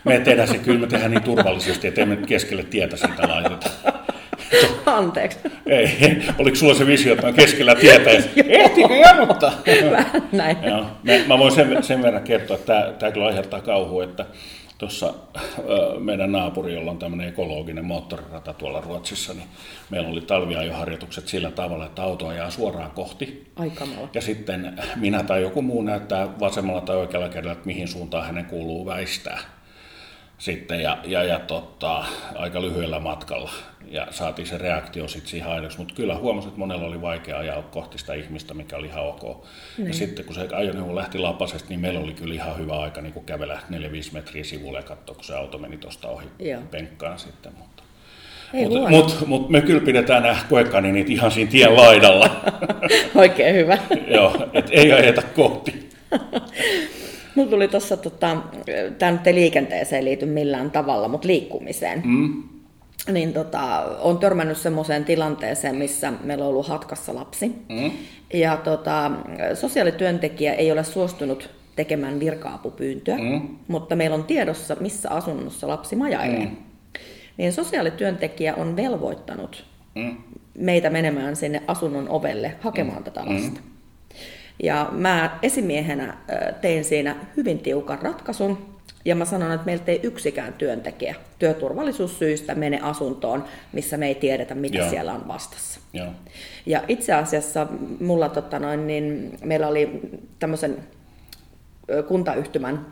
Me 0.03 0.19
tehdään 0.19 0.47
se, 0.47 0.57
kyllä 0.57 0.79
me 0.79 0.87
tehdään 0.87 1.11
niin 1.11 1.23
turvallisesti, 1.23 1.87
että 1.87 2.01
emme 2.01 2.15
keskelle 2.15 2.63
tietä 2.63 2.97
sitä 2.97 3.27
laiteta. 3.27 3.68
Anteeksi. 4.85 5.39
Ei, 5.65 6.17
oliko 6.37 6.55
sulla 6.55 6.73
se 6.73 6.87
visio, 6.87 7.13
että 7.13 7.27
mä 7.27 7.33
keskellä 7.33 7.75
tietä, 7.75 8.09
ehtikö 8.47 8.93
jarruttaa? 8.93 9.51
Vähän 9.91 10.29
näin. 10.31 10.57
Joo. 10.63 10.85
Mä, 11.03 11.13
mä 11.27 11.37
voin 11.37 11.51
sen, 11.51 11.83
sen 11.83 12.01
verran 12.01 12.23
kertoa, 12.23 12.55
että 12.55 12.73
tämä, 12.73 12.93
tämä 12.93 13.11
kyllä 13.11 13.27
aiheuttaa 13.27 13.61
kauhua, 13.61 14.03
että 14.03 14.25
tuossa 14.77 15.13
meidän 15.99 16.31
naapuri, 16.31 16.73
jolla 16.73 16.91
on 16.91 16.97
tämmöinen 16.99 17.27
ekologinen 17.27 17.85
moottorirata 17.85 18.53
tuolla 18.53 18.81
Ruotsissa, 18.81 19.33
niin 19.33 19.47
meillä 19.89 20.09
oli 20.09 20.21
talviajoharjoitukset 20.21 21.27
sillä 21.27 21.51
tavalla, 21.51 21.85
että 21.85 22.03
auto 22.03 22.27
ajaa 22.27 22.49
suoraan 22.49 22.91
kohti. 22.91 23.51
Aikamalla. 23.55 24.09
Ja 24.13 24.21
sitten 24.21 24.73
minä 24.95 25.23
tai 25.23 25.41
joku 25.41 25.61
muu 25.61 25.81
näyttää 25.81 26.39
vasemmalla 26.39 26.81
tai 26.81 26.95
oikealla 26.95 27.29
kädellä, 27.29 27.51
että 27.51 27.65
mihin 27.65 27.87
suuntaan 27.87 28.25
hänen 28.25 28.45
kuuluu 28.45 28.85
väistää 28.85 29.39
sitten 30.39 30.81
ja, 30.81 30.97
ja, 31.05 31.23
ja 31.23 31.39
tota, 31.39 32.05
aika 32.35 32.61
lyhyellä 32.61 32.99
matkalla. 32.99 33.51
Ja 33.91 34.07
saatiin 34.11 34.47
se 34.47 34.57
reaktio 34.57 35.07
sitten 35.07 35.29
siihen 35.29 35.49
aidoksi, 35.49 35.77
mutta 35.77 35.93
kyllä 35.93 36.15
huomasin, 36.15 36.47
että 36.47 36.59
monella 36.59 36.87
oli 36.87 37.01
vaikea 37.01 37.37
ajaa 37.37 37.61
kohti 37.61 37.97
sitä 37.97 38.13
ihmistä, 38.13 38.53
mikä 38.53 38.77
oli 38.77 38.87
ihan 38.87 39.03
ok. 39.03 39.45
Niin. 39.77 39.87
Ja 39.87 39.93
sitten 39.93 40.25
kun 40.25 40.35
se 40.35 40.47
ajoneuvo 40.55 40.95
lähti 40.95 41.17
lapasesta, 41.17 41.69
niin 41.69 41.79
meillä 41.79 41.99
oli 41.99 42.13
kyllä 42.13 42.33
ihan 42.33 42.57
hyvä 42.57 42.79
aika 42.79 43.01
niin 43.01 43.25
kävellä 43.25 43.59
4-5 43.71 43.73
metriä 44.13 44.43
sivulle 44.43 44.77
ja 44.77 44.83
katsoa, 44.83 45.15
kun 45.15 45.23
se 45.23 45.35
auto 45.35 45.57
meni 45.57 45.77
tuosta 45.77 46.07
ohi 46.07 46.25
Joo. 46.39 46.61
penkkaan 46.71 47.19
sitten. 47.19 47.53
Mutta 47.57 47.83
mutta 48.53 48.89
mut, 48.89 49.27
mut 49.27 49.49
me 49.49 49.61
kyllä 49.61 49.81
pidetään 49.81 50.23
nämä 50.23 50.37
koekaninit 50.49 51.09
ihan 51.09 51.31
siinä 51.31 51.51
tien 51.51 51.75
laidalla. 51.75 52.29
Oikein 53.15 53.55
hyvä. 53.55 53.77
Joo, 54.15 54.47
et 54.53 54.67
ei 54.71 54.91
ajeta 54.91 55.21
kohti. 55.21 55.89
Mulla 57.39 57.51
tuli 57.51 57.67
tuossa, 57.67 57.97
tota, 57.97 58.37
tämä 58.97 59.11
nyt 59.11 59.27
ei 59.27 59.35
liikenteeseen 59.35 60.05
liity 60.05 60.25
millään 60.25 60.71
tavalla, 60.71 61.07
mutta 61.07 61.27
liikkumiseen. 61.27 62.01
Mm. 62.05 62.43
Niin 63.11 63.33
tota, 63.33 63.59
on 64.01 64.17
törmännyt 64.17 64.57
semmoiseen 64.57 65.05
tilanteeseen, 65.05 65.75
missä 65.75 66.13
meillä 66.23 66.43
on 66.43 66.49
ollut 66.49 66.67
hatkassa 66.67 67.15
lapsi. 67.15 67.47
Mm. 67.69 67.91
Ja 68.33 68.57
tota, 68.57 69.11
sosiaalityöntekijä 69.53 70.53
ei 70.53 70.71
ole 70.71 70.83
suostunut 70.83 71.49
tekemään 71.75 72.19
virka-apupyyntöä, 72.19 73.17
mm. 73.17 73.41
mutta 73.67 73.95
meillä 73.95 74.15
on 74.15 74.23
tiedossa, 74.23 74.77
missä 74.79 75.09
asunnossa 75.09 75.67
lapsi 75.67 75.95
majailee. 75.95 76.45
Mm. 76.45 76.55
Niin 77.37 77.53
sosiaalityöntekijä 77.53 78.55
on 78.55 78.75
velvoittanut 78.75 79.65
mm. 79.95 80.17
meitä 80.57 80.89
menemään 80.89 81.35
sinne 81.35 81.63
asunnon 81.67 82.09
ovelle 82.09 82.55
hakemaan 82.61 82.97
mm. 82.97 83.03
tätä 83.03 83.21
lasta. 83.25 83.59
Mm. 83.61 83.68
Ja 84.63 84.89
mä 84.91 85.39
esimiehenä 85.41 86.17
tein 86.61 86.85
siinä 86.85 87.15
hyvin 87.37 87.59
tiukan 87.59 88.01
ratkaisun, 88.01 88.79
ja 89.05 89.15
mä 89.15 89.25
sanon, 89.25 89.51
että 89.51 89.65
meiltä 89.65 89.91
ei 89.91 89.99
yksikään 90.03 90.53
työntekijä 90.53 91.15
työturvallisuussyistä 91.39 92.55
mene 92.55 92.79
asuntoon, 92.81 93.45
missä 93.73 93.97
me 93.97 94.07
ei 94.07 94.15
tiedetä, 94.15 94.55
mitä 94.55 94.77
Joo. 94.77 94.89
siellä 94.89 95.13
on 95.13 95.27
vastassa. 95.27 95.79
Joo. 95.93 96.07
Ja 96.65 96.83
itse 96.87 97.13
asiassa 97.13 97.67
mulla, 97.99 98.29
tota 98.29 98.59
noin, 98.59 98.87
niin 98.87 99.37
meillä 99.43 99.67
oli 99.67 99.99
tämmöisen 100.39 100.77
kuntayhtymän 102.07 102.85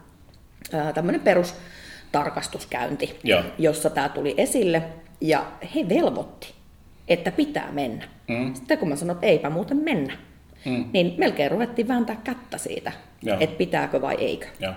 tämmöinen 0.93 1.21
perustarkastuskäynti, 1.21 3.19
Joo. 3.23 3.43
jossa 3.57 3.89
tämä 3.89 4.09
tuli 4.09 4.33
esille, 4.37 4.83
ja 5.21 5.45
he 5.75 5.89
velvoitti, 5.89 6.53
että 7.07 7.31
pitää 7.31 7.71
mennä. 7.71 8.05
Mm. 8.27 8.53
Sitten 8.53 8.77
kun 8.77 8.89
mä 8.89 8.95
sanoin, 8.95 9.15
että 9.15 9.27
eipä 9.27 9.49
muuten 9.49 9.77
mennä, 9.77 10.13
mm. 10.67 10.85
niin 10.93 11.13
melkein 11.17 11.51
ruvettiin 11.51 11.87
vääntää 11.87 12.15
kättä 12.23 12.57
siitä, 12.57 12.91
että 13.39 13.57
pitääkö 13.57 14.01
vai 14.01 14.15
eikö. 14.15 14.47
Ja. 14.59 14.73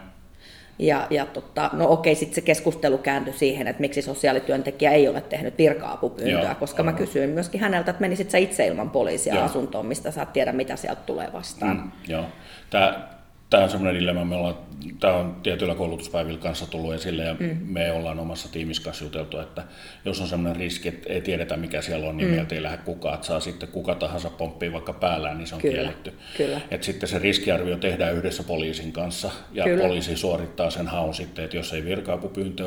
Ja, 0.79 1.07
ja 1.11 1.27
totta, 1.27 1.71
no 1.73 1.91
okei, 1.91 2.15
sitten 2.15 2.35
se 2.35 2.41
keskustelu 2.41 2.99
kääntyi 2.99 3.33
siihen, 3.33 3.67
että 3.67 3.81
miksi 3.81 4.03
sosiaalityöntekijä 4.03 4.91
ei 4.91 5.09
ole 5.09 5.21
tehnyt 5.21 5.59
virka-apupyyntöä, 5.59 6.43
Joo, 6.43 6.55
koska 6.55 6.83
aivan. 6.83 6.95
mä 6.95 6.99
kysyin 6.99 7.31
myöskin 7.31 7.61
häneltä, 7.61 7.91
että 7.91 8.01
menisit 8.01 8.31
sä 8.31 8.39
itse 8.39 8.67
ilman 8.67 8.91
poliisia 8.91 9.35
Joo. 9.35 9.45
asuntoon, 9.45 9.87
mistä 9.87 10.11
sä 10.11 10.27
tiedä, 10.27 10.53
mitä 10.53 10.77
sieltä 10.77 11.01
tulee 11.07 11.33
vastaan. 11.33 11.77
Mm, 11.77 11.91
joo. 12.09 12.25
Tämä, 12.71 13.09
tämä 13.51 13.63
on 13.63 13.71
semmoinen 13.71 14.01
dilemma, 14.01 14.25
me 14.25 14.37
ollaan 14.37 14.57
tämä 15.01 15.15
on 15.15 15.37
tietyillä 15.43 15.75
koulutuspäivillä 15.75 16.39
kanssa 16.39 16.67
tullut 16.67 16.95
esille 16.95 17.25
ja 17.25 17.37
mm. 17.39 17.59
me 17.63 17.93
ollaan 17.93 18.19
omassa 18.19 18.53
tiimissä 18.53 18.83
kanssa 18.83 19.05
juteltu, 19.05 19.39
että 19.39 19.63
jos 20.05 20.21
on 20.21 20.29
sellainen 20.29 20.57
riski, 20.57 20.89
että 20.89 21.13
ei 21.13 21.21
tiedetä 21.21 21.57
mikä 21.57 21.83
siellä 21.83 22.09
on, 22.09 22.17
niin 22.17 22.29
mm. 22.29 22.35
meiltä 22.35 22.55
ei 22.55 22.63
lähde 22.63 22.77
kukaan, 22.77 23.15
että 23.15 23.27
saa 23.27 23.41
sitten 23.41 23.69
kuka 23.69 23.95
tahansa 23.95 24.31
pomppia 24.31 24.73
vaikka 24.73 24.93
päällään, 24.93 25.39
niin 25.39 25.47
se 25.47 25.55
on 25.55 25.61
kyllä, 25.61 25.75
kielletty. 25.75 26.13
Kyllä. 26.37 26.61
Et 26.71 26.83
sitten 26.83 27.09
se 27.09 27.19
riskiarvio 27.19 27.77
tehdään 27.77 28.15
yhdessä 28.15 28.43
poliisin 28.43 28.93
kanssa 28.93 29.31
ja 29.53 29.65
kyllä. 29.65 29.83
poliisi 29.83 30.17
suorittaa 30.17 30.71
sen 30.71 30.89
haun 30.89 31.15
sitten, 31.15 31.45
että 31.45 31.57
jos 31.57 31.73
ei 31.73 31.85
virka-apupyyntö 31.85 32.65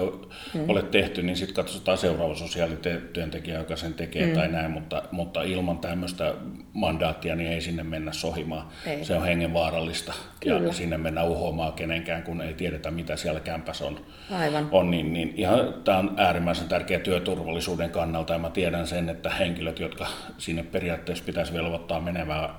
mm. 0.54 0.70
ole 0.70 0.82
tehty, 0.82 1.24
niin 1.24 1.36
sitten 1.36 1.56
katsotaan 1.56 1.98
seuraava 1.98 2.36
sosiaalityöntekijä, 2.36 3.58
joka 3.58 3.76
sen 3.76 3.94
tekee 3.94 4.26
mm. 4.26 4.34
tai 4.34 4.48
näin, 4.48 4.72
mutta, 4.72 5.04
mutta 5.12 5.44
ilman 5.44 5.78
tämmöistä 5.78 6.34
mandaattia 6.74 7.36
niin 7.36 7.52
ei 7.52 7.62
sinne 7.62 7.84
mennä 7.84 8.14
sohimaan. 8.14 8.68
Ei. 8.86 9.06
Se 9.06 9.16
on 9.16 9.24
hengenvaarallista 9.24 10.14
kyllä. 10.40 10.56
ja 10.56 10.73
sinne 10.74 10.98
mennä 10.98 11.24
uhoamaan 11.24 11.74
kenen 11.74 12.04
mitenkään, 12.04 12.24
kun 12.24 12.42
ei 12.42 12.54
tiedetä, 12.54 12.92
mitä 12.92 13.16
siellä 13.16 13.40
kämpässä 13.40 13.86
on. 13.86 14.06
Aivan. 14.32 14.68
on 14.72 14.92
niin, 14.92 15.14
niin 15.14 15.34
ihan, 15.38 15.74
tämä 15.84 15.98
on 15.98 16.14
äärimmäisen 16.18 16.68
tärkeä 16.68 17.00
työturvallisuuden 17.00 17.90
kannalta, 17.90 18.34
ja 18.34 18.40
mä 18.40 18.50
tiedän 18.50 18.88
sen, 18.88 19.10
että 19.10 19.30
henkilöt, 19.30 19.80
jotka 19.80 20.08
sinne 20.38 20.64
periaatteessa 20.64 21.24
pitäisi 21.24 21.54
velvoittaa 21.54 22.00
menemään, 22.00 22.50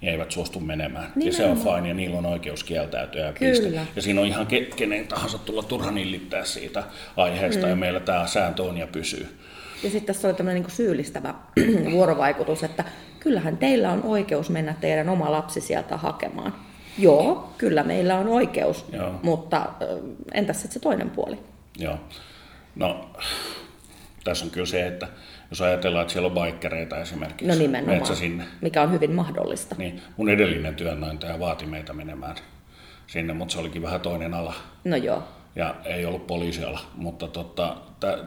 niin 0.00 0.12
eivät 0.12 0.30
suostu 0.30 0.60
menemään. 0.60 1.12
Nimenomaan. 1.14 1.26
Ja 1.26 1.32
se 1.32 1.44
on 1.46 1.76
fine, 1.76 1.88
ja 1.88 1.94
niillä 1.94 2.18
on 2.18 2.26
oikeus 2.26 2.64
kieltäytyä. 2.64 3.26
Ja, 3.26 3.32
piste. 3.32 3.80
ja 3.96 4.02
siinä 4.02 4.20
on 4.20 4.26
ihan 4.26 4.46
ke- 4.46 4.74
kenen 4.76 5.08
tahansa 5.08 5.38
tulla 5.38 5.62
turhan 5.62 5.98
illittää 5.98 6.44
siitä 6.44 6.84
aiheesta, 7.16 7.62
mm. 7.62 7.70
ja 7.70 7.76
meillä 7.76 8.00
tämä 8.00 8.26
sääntö 8.26 8.62
on 8.62 8.78
ja 8.78 8.86
pysyy. 8.86 9.38
Ja 9.82 9.90
sitten 9.90 10.14
tässä 10.14 10.28
oli 10.28 10.34
tämmöinen 10.34 10.62
niin 10.62 10.70
syyllistävä 10.70 11.34
vuorovaikutus, 11.92 12.62
että 12.62 12.84
kyllähän 13.20 13.56
teillä 13.56 13.92
on 13.92 14.02
oikeus 14.02 14.50
mennä 14.50 14.74
teidän 14.80 15.08
oma 15.08 15.32
lapsi 15.32 15.60
sieltä 15.60 15.96
hakemaan. 15.96 16.54
Joo, 16.98 17.52
kyllä 17.58 17.82
meillä 17.82 18.18
on 18.18 18.28
oikeus, 18.28 18.84
Joo. 18.92 19.20
mutta 19.22 19.68
entäs 20.34 20.56
sitten 20.56 20.72
se 20.72 20.80
toinen 20.80 21.10
puoli? 21.10 21.38
Joo. 21.78 21.98
No, 22.76 23.10
tässä 24.24 24.44
on 24.44 24.50
kyllä 24.50 24.66
se, 24.66 24.86
että 24.86 25.08
jos 25.50 25.60
ajatellaan, 25.60 26.02
että 26.02 26.12
siellä 26.12 26.26
on 26.26 26.34
baikkereita 26.34 27.00
esimerkiksi. 27.00 27.46
No 27.46 27.54
nimenomaan, 27.54 28.16
sinne. 28.16 28.44
mikä 28.60 28.82
on 28.82 28.92
hyvin 28.92 29.12
mahdollista. 29.12 29.74
Niin, 29.78 30.02
mun 30.16 30.28
edellinen 30.28 30.74
työnantaja 30.74 31.40
vaati 31.40 31.66
meitä 31.66 31.92
menemään 31.92 32.36
sinne, 33.06 33.32
mutta 33.32 33.52
se 33.52 33.58
olikin 33.58 33.82
vähän 33.82 34.00
toinen 34.00 34.34
ala. 34.34 34.54
No 34.84 34.96
joo. 34.96 35.22
Ja 35.56 35.74
ei 35.84 36.06
ollut 36.06 36.26
poliisiala, 36.26 36.80
mutta 36.94 37.28
tota, 37.28 37.76
tä, 38.00 38.18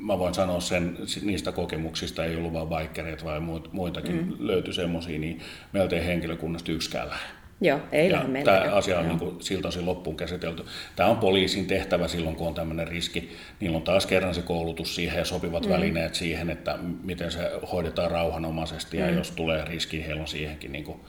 mä 0.00 0.18
voin 0.18 0.34
sanoa 0.34 0.60
sen, 0.60 0.98
niistä 1.22 1.52
kokemuksista 1.52 2.24
ei 2.24 2.36
ollut 2.36 2.52
vain 2.52 2.68
baikkereita, 2.68 3.24
vaan 3.24 3.42
muitakin 3.72 4.16
mm. 4.16 4.32
löytyi 4.38 4.74
semmoisia, 4.74 5.18
niin 5.18 5.40
meiltä 5.72 5.96
ei 5.96 6.06
henkilökunnasta 6.06 6.72
yksikään 6.72 7.08
lähde. 7.08 7.43
Joo, 7.60 7.80
ei 7.92 8.10
ja 8.10 8.24
tämä 8.44 8.74
asia 8.74 8.98
on 8.98 9.08
niin 9.08 9.18
kuin 9.18 9.42
siltä 9.42 9.68
osin 9.68 9.86
loppuun 9.86 10.16
käsitelty. 10.16 10.64
Tämä 10.96 11.08
on 11.08 11.16
poliisin 11.16 11.66
tehtävä 11.66 12.08
silloin, 12.08 12.36
kun 12.36 12.46
on 12.46 12.54
tämmöinen 12.54 12.88
riski. 12.88 13.36
Niillä 13.60 13.76
on 13.76 13.82
taas 13.82 14.06
kerran 14.06 14.34
se 14.34 14.42
koulutus 14.42 14.94
siihen 14.94 15.18
ja 15.18 15.24
sopivat 15.24 15.66
mm. 15.66 15.72
välineet 15.72 16.14
siihen, 16.14 16.50
että 16.50 16.78
miten 17.02 17.32
se 17.32 17.50
hoidetaan 17.72 18.10
rauhanomaisesti 18.10 18.96
ja 18.96 19.06
mm. 19.06 19.16
jos 19.16 19.30
tulee 19.30 19.64
riski, 19.64 20.06
heillä 20.06 20.20
on 20.20 20.28
siihenkin 20.28 20.72
niin 20.72 20.84
kuin 20.84 21.00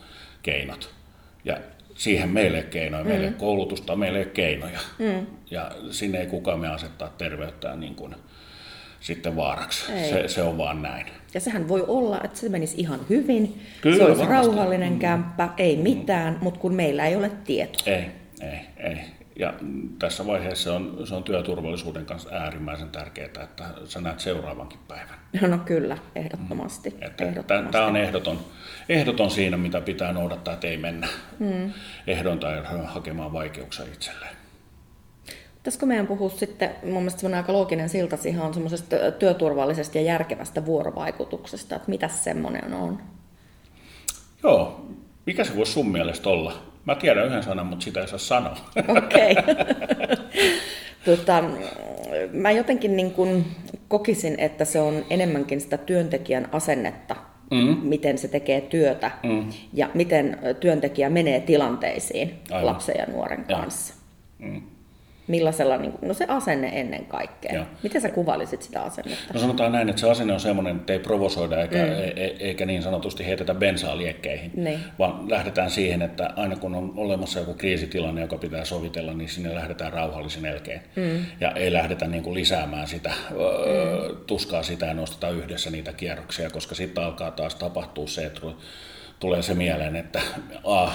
keinot. 0.44 0.90
Ja 1.46 1.58
siihen 1.96 2.30
meille 2.30 2.64
keinoja, 2.64 3.04
mm. 3.04 3.10
meille 3.10 3.32
koulutusta, 3.32 3.96
meille 3.96 4.26
keinoja. 4.26 4.80
Mm. 5.00 5.26
Ja 5.52 5.72
sinne 5.92 6.20
ei 6.20 6.28
kukaan 6.28 6.60
me 6.60 6.68
asettaa 6.68 7.14
terveyttään 7.18 7.80
niin 7.80 7.96
kuin 7.96 8.16
sitten 9.00 9.36
vaaraksi. 9.36 9.86
Se, 10.10 10.28
se 10.28 10.42
on 10.42 10.58
vaan 10.58 10.82
näin. 10.82 11.06
Ja 11.36 11.42
sehän 11.42 11.68
voi 11.68 11.86
olla, 11.88 12.22
että 12.24 12.40
se 12.40 12.50
menisi 12.50 12.76
ihan 12.78 13.00
hyvin, 13.10 13.62
Kyllä, 13.82 13.98
se 13.98 14.04
olisi 14.04 14.22
varmasti. 14.22 14.48
rauhallinen 14.48 14.94
mm. 14.94 15.00
kämppä, 15.00 15.50
ei 15.58 15.78
mitään, 15.78 16.34
mm. 16.34 16.40
mutta 16.42 16.60
kun 16.60 16.74
meillä 16.74 17.06
ei 17.06 17.16
ole 17.16 17.32
tietoa. 17.44 17.94
Ei, 17.94 18.06
ei, 18.42 18.60
ei. 18.78 18.98
Ja 19.40 19.54
tässä 20.00 20.26
vaiheessa 20.26 20.76
on, 20.76 21.02
se 21.04 21.16
on 21.16 21.24
työturvallisuuden 21.24 22.06
kanssa 22.06 22.30
äärimmäisen 22.36 22.90
tärkeää, 22.90 23.44
että 23.44 23.64
sä 23.86 24.02
näet 24.02 24.20
seuraavankin 24.20 24.80
päivän. 24.88 25.16
No, 25.42 25.48
no 25.48 25.58
kyllä, 25.58 25.98
ehdottomasti. 26.16 26.90
Mm. 26.90 26.98
Että 27.02 27.26
ehdottomasti. 27.26 27.72
Tämä 27.72 27.86
on 27.86 27.96
ehdoton, 27.96 28.40
ehdoton 28.90 29.32
siinä, 29.32 29.58
mitä 29.58 29.82
pitää 29.82 30.14
noudattaa, 30.14 30.54
että 30.54 30.68
ei 30.68 30.78
mennä 30.78 31.08
mm. 31.40 31.74
ehdon 32.08 32.40
tai 32.40 32.62
hakemaan 32.86 33.34
vaikeuksia 33.34 33.86
itselleen. 33.86 34.36
Pitäisikö 35.66 35.86
meidän 35.86 36.08
puhua 36.08 36.30
sitten, 36.30 36.70
mun 36.84 36.94
mielestä 36.94 37.20
semmoinen 37.20 37.38
aika 37.38 37.54
looginen 37.54 37.90
silta 37.90 38.18
siihen 38.18 38.42
on 38.42 38.54
semmoisesta 38.54 38.96
työturvallisesta 39.20 39.98
ja 39.98 40.04
järkevästä 40.04 40.66
vuorovaikutuksesta, 40.66 41.76
että 41.76 41.90
mitä 41.90 42.08
semmoinen 42.08 42.74
on? 42.74 43.00
Joo, 44.44 44.86
mikä 45.26 45.44
se 45.44 45.56
voisi 45.56 45.72
sun 45.72 45.92
mielestä 45.92 46.30
olla? 46.30 46.54
Mä 46.86 46.96
tiedän 46.96 47.26
yhden 47.26 47.44
sanan, 47.44 47.66
mutta 47.66 47.84
sitä 47.84 48.02
ei 48.02 48.08
saa 48.08 48.18
sanoa. 48.18 48.58
Okei. 48.98 49.32
Okay. 49.32 49.56
tota, 51.06 51.44
mä 52.32 52.52
jotenkin 52.52 52.96
niin 52.96 53.12
kuin 53.12 53.46
kokisin, 53.88 54.36
että 54.40 54.66
se 54.66 54.82
on 54.82 55.06
enemmänkin 55.10 55.62
sitä 55.62 55.78
työntekijän 55.78 56.50
asennetta, 56.52 57.16
mm. 57.52 57.78
miten 57.82 58.18
se 58.18 58.28
tekee 58.28 58.62
työtä 58.62 59.12
mm. 59.24 59.50
ja 59.74 59.90
miten 59.94 60.40
työntekijä 60.60 61.10
menee 61.10 61.40
tilanteisiin 61.40 62.40
Aivan. 62.52 62.66
lapsen 62.66 62.96
ja 62.98 63.06
nuoren 63.06 63.46
kanssa. 63.46 63.94
Mm. 64.40 64.62
Millaisella, 65.28 65.78
niin 65.78 65.92
kuin, 65.92 66.08
no 66.08 66.14
se 66.14 66.26
asenne 66.28 66.72
ennen 66.74 67.06
kaikkea. 67.06 67.54
Joo. 67.54 67.66
Miten 67.84 68.02
sä 68.02 68.10
kuvailisit 68.10 68.62
sitä 68.62 68.82
asennetta? 68.82 69.34
No 69.34 69.40
sanotaan 69.40 69.72
näin, 69.72 69.90
että 69.90 70.00
se 70.00 70.10
asenne 70.12 70.34
on 70.34 70.40
semmoinen, 70.40 70.76
että 70.76 70.94
ei 70.94 71.00
provosoida 71.00 71.62
eikä, 71.62 71.78
mm. 71.78 71.92
e- 71.92 72.14
e- 72.16 72.36
eikä 72.40 72.66
niin 72.66 72.84
sanotusti 72.84 73.26
heitetä 73.26 73.54
bensaa 73.56 73.98
liekkeihin, 73.98 74.52
Niin. 74.56 74.80
vaan 75.00 75.30
lähdetään 75.30 75.70
siihen, 75.72 76.02
että 76.02 76.30
aina 76.36 76.56
kun 76.56 76.76
on 76.76 76.94
olemassa 76.98 77.40
joku 77.40 77.54
kriisitilanne, 77.54 78.22
joka 78.22 78.38
pitää 78.38 78.66
sovitella, 78.66 79.14
niin 79.14 79.30
sinne 79.30 79.56
lähdetään 79.56 79.94
rauhallisin 79.94 80.46
elkein. 80.46 80.82
Mm. 80.96 81.26
Ja 81.40 81.52
ei 81.52 81.74
lähdetä 81.74 82.08
niin 82.08 82.24
kuin 82.24 82.34
lisäämään 82.34 82.88
sitä 82.88 83.14
öö, 83.32 84.16
tuskaa 84.28 84.64
sitä 84.64 84.86
ja 84.86 84.94
nosteta 84.94 85.30
yhdessä 85.30 85.70
niitä 85.70 85.94
kierroksia, 85.94 86.50
koska 86.50 86.76
sitten 86.76 87.04
alkaa 87.04 87.32
taas 87.32 87.56
tapahtua 87.56 88.08
se, 88.08 88.26
että 88.26 88.42
tulee 89.20 89.42
se 89.42 89.54
mieleen, 89.54 89.96
että 89.96 90.22
a, 90.64 90.92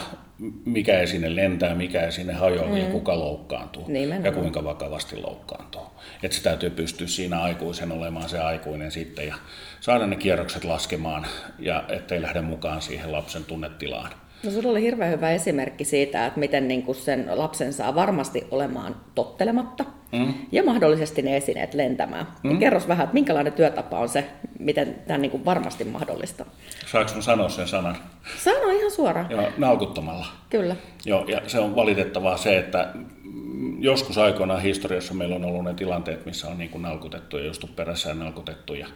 mikä 0.65 0.99
esine 0.99 1.37
lentää, 1.37 1.75
mikä 1.75 2.01
esine 2.03 2.33
hajoaa 2.33 2.69
mm. 2.69 2.77
ja 2.77 2.87
kuka 2.87 3.19
loukkaantuu 3.19 3.85
Nimenomaan. 3.89 4.25
ja 4.25 4.33
kuinka 4.33 4.65
vakavasti 4.65 5.17
loukkaantuu. 5.17 5.87
Että 6.23 6.37
se 6.37 6.43
täytyy 6.43 6.71
pystyä 6.71 7.07
siinä 7.07 7.41
aikuisen 7.41 7.93
olemaan 7.93 8.29
se 8.29 8.39
aikuinen 8.39 8.91
sitten 8.91 9.27
ja 9.27 9.35
saada 9.81 10.07
ne 10.07 10.17
kierrokset 10.17 10.65
laskemaan 10.65 11.27
ja 11.59 11.85
ettei 11.89 12.23
lähde 12.23 12.41
mukaan 12.41 12.83
siihen 12.83 13.13
lapsen 13.13 13.45
tunnetilaan. 13.45 14.11
No 14.45 14.51
sulla 14.51 14.69
oli 14.69 14.83
hirveän 14.83 15.13
hyvä 15.13 15.31
esimerkki 15.31 15.85
siitä, 15.85 16.27
että 16.27 16.41
miten 16.41 16.69
niin 16.69 16.83
kuin 16.83 16.97
sen 16.97 17.27
lapsen 17.35 17.73
saa 17.73 17.95
varmasti 17.95 18.47
olemaan 18.51 18.97
tottelematta 19.15 19.85
mm. 20.13 20.35
ja 20.53 20.63
mahdollisesti 20.63 21.23
ne 21.23 21.37
esineet 21.37 21.75
lentämään. 21.75 22.27
Mm. 22.43 22.59
Kerros 22.59 22.89
vähän, 22.89 23.05
että 23.05 23.15
minkälainen 23.15 23.53
työtapa 23.53 23.99
on 23.99 24.09
se, 24.09 24.25
miten 24.59 24.95
tämä 25.07 25.19
niin 25.19 25.31
kuin 25.31 25.45
varmasti 25.45 25.85
mahdollista. 25.85 26.47
Saanko 26.87 27.15
mä 27.15 27.21
sanoa 27.21 27.49
sen 27.49 27.69
sanan? 27.69 27.97
Sano 28.39 28.71
ihan 28.71 28.91
suoraan. 28.91 29.31
Joo, 29.31 29.49
naukuttamalla. 29.59 30.27
Kyllä. 30.51 30.77
Joo, 31.05 31.25
ja 31.29 31.41
se 31.47 31.59
on 31.59 31.77
valitettavaa 31.77 32.37
se, 32.37 32.59
että 32.59 32.95
joskus 33.79 34.19
aikoinaan 34.19 34.63
historiassa 34.63 35.15
meillä 35.15 35.37
on 35.37 35.45
ollut 35.45 35.65
ne 35.65 35.75
tilanteet, 35.75 36.27
missä 36.27 36.49
on 36.49 36.59
niin 36.59 36.71
kuin 36.71 36.83
nalkutettu 36.83 37.39
ja 37.39 37.45
justu 37.45 37.67
perässä 37.67 38.09
ja 38.09 38.15
nalkutettu 38.15 38.75
ja 38.75 38.87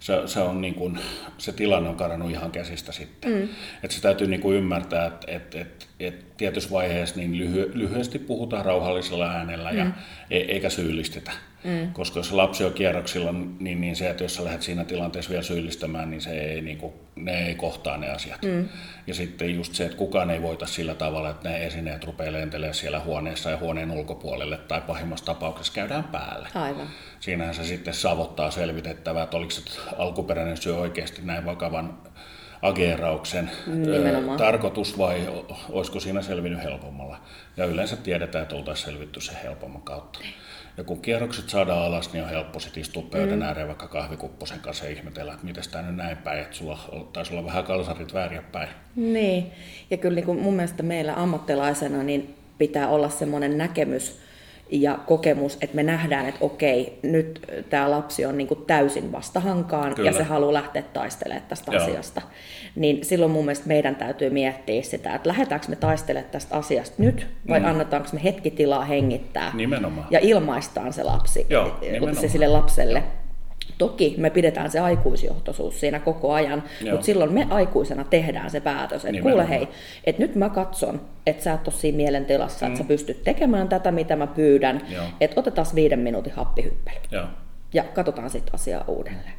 se, 0.00 0.22
se, 0.26 0.40
on 0.40 0.60
niin 0.60 0.74
kuin, 0.74 0.98
se 1.38 1.52
tilanne 1.52 1.88
on 1.88 1.96
karannut 1.96 2.30
ihan 2.30 2.50
käsistä 2.50 2.92
sitten. 2.92 3.32
Mm. 3.32 3.48
Et 3.82 3.90
se 3.90 4.02
täytyy 4.02 4.26
niin 4.26 4.40
kuin 4.40 4.56
ymmärtää, 4.56 5.06
että 5.06 5.26
et, 5.26 5.54
et, 5.54 5.88
et 6.00 6.33
tietyssä 6.36 6.70
vaiheessa 6.70 7.16
niin 7.16 7.38
lyhy, 7.38 7.72
lyhyesti 7.74 8.18
puhutaan 8.18 8.64
rauhallisella 8.64 9.30
äänellä 9.30 9.72
mm. 9.72 9.78
ja 9.78 9.86
e, 10.30 10.38
eikä 10.38 10.70
syyllistetä. 10.70 11.30
Mm. 11.64 11.92
Koska 11.92 12.18
jos 12.18 12.32
lapsi 12.32 12.64
on 12.64 12.72
kierroksilla, 12.72 13.32
niin, 13.58 13.80
niin 13.80 13.96
se, 13.96 14.10
että 14.10 14.24
jos 14.24 14.34
sä 14.34 14.44
lähdet 14.44 14.62
siinä 14.62 14.84
tilanteessa 14.84 15.30
vielä 15.30 15.42
syyllistämään, 15.42 16.10
niin 16.10 16.20
se 16.20 16.30
ei, 16.30 16.60
niin 16.60 16.78
kuin, 16.78 16.92
ne 17.16 17.46
ei 17.46 17.54
kohtaa 17.54 17.96
ne 17.96 18.10
asiat. 18.10 18.42
Mm. 18.42 18.68
Ja 19.06 19.14
sitten 19.14 19.54
just 19.54 19.74
se, 19.74 19.84
että 19.84 19.96
kukaan 19.96 20.30
ei 20.30 20.42
voita 20.42 20.66
sillä 20.66 20.94
tavalla, 20.94 21.30
että 21.30 21.48
ne 21.48 21.66
esineet 21.66 22.04
rupeaa 22.04 22.32
lentelemään 22.32 22.74
siellä 22.74 23.00
huoneessa 23.00 23.50
ja 23.50 23.56
huoneen 23.56 23.90
ulkopuolelle 23.90 24.56
tai 24.56 24.80
pahimmassa 24.80 25.24
tapauksessa 25.24 25.72
käydään 25.72 26.04
päälle. 26.04 26.48
Aivan. 26.54 26.88
Siinähän 27.20 27.54
se 27.54 27.64
sitten 27.64 27.94
savottaa 27.94 28.50
selvitettävää, 28.50 29.24
että 29.24 29.36
oliko 29.36 29.50
se 29.50 29.62
alkuperäinen 29.98 30.56
syö 30.56 30.76
oikeasti 30.76 31.22
näin 31.22 31.44
vakavan 31.44 31.98
ageerauksen 32.64 33.50
Nimenomaan. 33.66 34.38
tarkoitus 34.38 34.98
vai 34.98 35.28
olisiko 35.70 36.00
siinä 36.00 36.22
selvinnyt 36.22 36.62
helpommalla. 36.62 37.20
Ja 37.56 37.64
yleensä 37.64 37.96
tiedetään, 37.96 38.42
että 38.42 38.56
oltaisiin 38.56 38.86
selvitty 38.86 39.20
se 39.20 39.32
helpomman 39.42 39.82
kautta. 39.82 40.18
Ja 40.76 40.84
kun 40.84 41.00
kierrokset 41.00 41.48
saadaan 41.48 41.82
alas, 41.82 42.12
niin 42.12 42.24
on 42.24 42.30
helppo 42.30 42.60
sitten 42.60 42.80
istua 42.80 43.02
pöydän 43.02 43.38
mm. 43.38 43.42
ääreen 43.42 43.68
vaikka 43.68 43.88
kahvikupposen 43.88 44.60
kanssa 44.60 44.84
ja 44.84 44.90
ihmetellä, 44.90 45.32
että 45.32 45.46
miten 45.46 45.64
tämä 45.70 45.86
nyt 45.86 45.96
näin 45.96 46.16
päin, 46.16 46.40
että 46.40 46.56
sulla 46.56 46.78
taisi 47.12 47.32
olla 47.32 47.44
vähän 47.44 47.64
kalsarit 47.64 48.14
vääriä 48.14 48.42
päin. 48.52 48.68
Niin, 48.96 49.52
ja 49.90 49.96
kyllä 49.96 50.14
niin 50.14 50.24
kuin 50.24 50.38
mun 50.38 50.54
mielestä 50.54 50.82
meillä 50.82 51.14
ammattilaisena 51.14 52.02
niin 52.02 52.34
pitää 52.58 52.88
olla 52.88 53.08
semmoinen 53.08 53.58
näkemys 53.58 54.23
ja 54.70 54.98
kokemus, 55.06 55.58
että 55.60 55.76
me 55.76 55.82
nähdään, 55.82 56.28
että 56.28 56.44
okei, 56.44 56.98
nyt 57.02 57.40
tämä 57.70 57.90
lapsi 57.90 58.26
on 58.26 58.38
niin 58.38 58.46
kuin 58.48 58.64
täysin 58.66 59.12
vastahankaan 59.12 59.94
Kyllä. 59.94 60.10
ja 60.10 60.16
se 60.16 60.22
haluaa 60.22 60.52
lähteä 60.52 60.82
taistelemaan 60.82 61.48
tästä 61.48 61.72
Joo. 61.72 61.82
asiasta. 61.82 62.22
Niin 62.76 63.04
silloin 63.04 63.30
mun 63.30 63.44
mielestä 63.44 63.68
meidän 63.68 63.96
täytyy 63.96 64.30
miettiä 64.30 64.82
sitä, 64.82 65.14
että 65.14 65.28
lähdetäänkö 65.28 65.66
me 65.68 65.76
taistelemaan 65.76 66.30
tästä 66.30 66.56
asiasta 66.56 67.02
nyt 67.02 67.26
vai 67.48 67.60
mm. 67.60 67.66
annetaanko 67.66 68.08
me 68.12 68.24
hetki 68.24 68.50
tilaa 68.50 68.84
hengittää 68.84 69.50
Nimenomaan. 69.54 70.06
ja 70.10 70.18
ilmaistaan 70.22 70.92
se 70.92 71.02
lapsi, 71.02 71.46
Joo, 71.50 71.78
se 72.20 72.28
sille 72.28 72.48
lapselle. 72.48 73.02
Toki 73.78 74.14
me 74.18 74.30
pidetään 74.30 74.70
se 74.70 74.78
aikuisjohtoisuus 74.80 75.80
siinä 75.80 75.98
koko 76.00 76.32
ajan, 76.32 76.62
Joo. 76.80 76.90
mutta 76.90 77.06
silloin 77.06 77.32
me 77.32 77.46
aikuisena 77.50 78.04
tehdään 78.04 78.50
se 78.50 78.60
päätös, 78.60 79.04
että 79.04 79.22
kuule 79.22 79.48
hei, 79.48 79.68
että 80.04 80.22
nyt 80.22 80.34
mä 80.34 80.48
katson, 80.48 81.00
että 81.26 81.42
sä 81.44 81.52
et 81.52 81.68
ole 81.68 81.76
siinä 81.76 81.96
mielentilassa, 81.96 82.66
mm. 82.66 82.72
että 82.72 82.82
sä 82.82 82.88
pystyt 82.88 83.24
tekemään 83.24 83.68
tätä, 83.68 83.90
mitä 83.90 84.16
mä 84.16 84.26
pyydän, 84.26 84.80
Joo. 84.90 85.04
että 85.20 85.40
otetaan 85.40 85.66
viiden 85.74 85.98
minuutin 85.98 86.32
happihyppely 86.32 86.96
Joo. 87.10 87.24
ja 87.74 87.84
katsotaan 87.84 88.30
sitten 88.30 88.54
asiaa 88.54 88.84
uudelleen. 88.88 89.34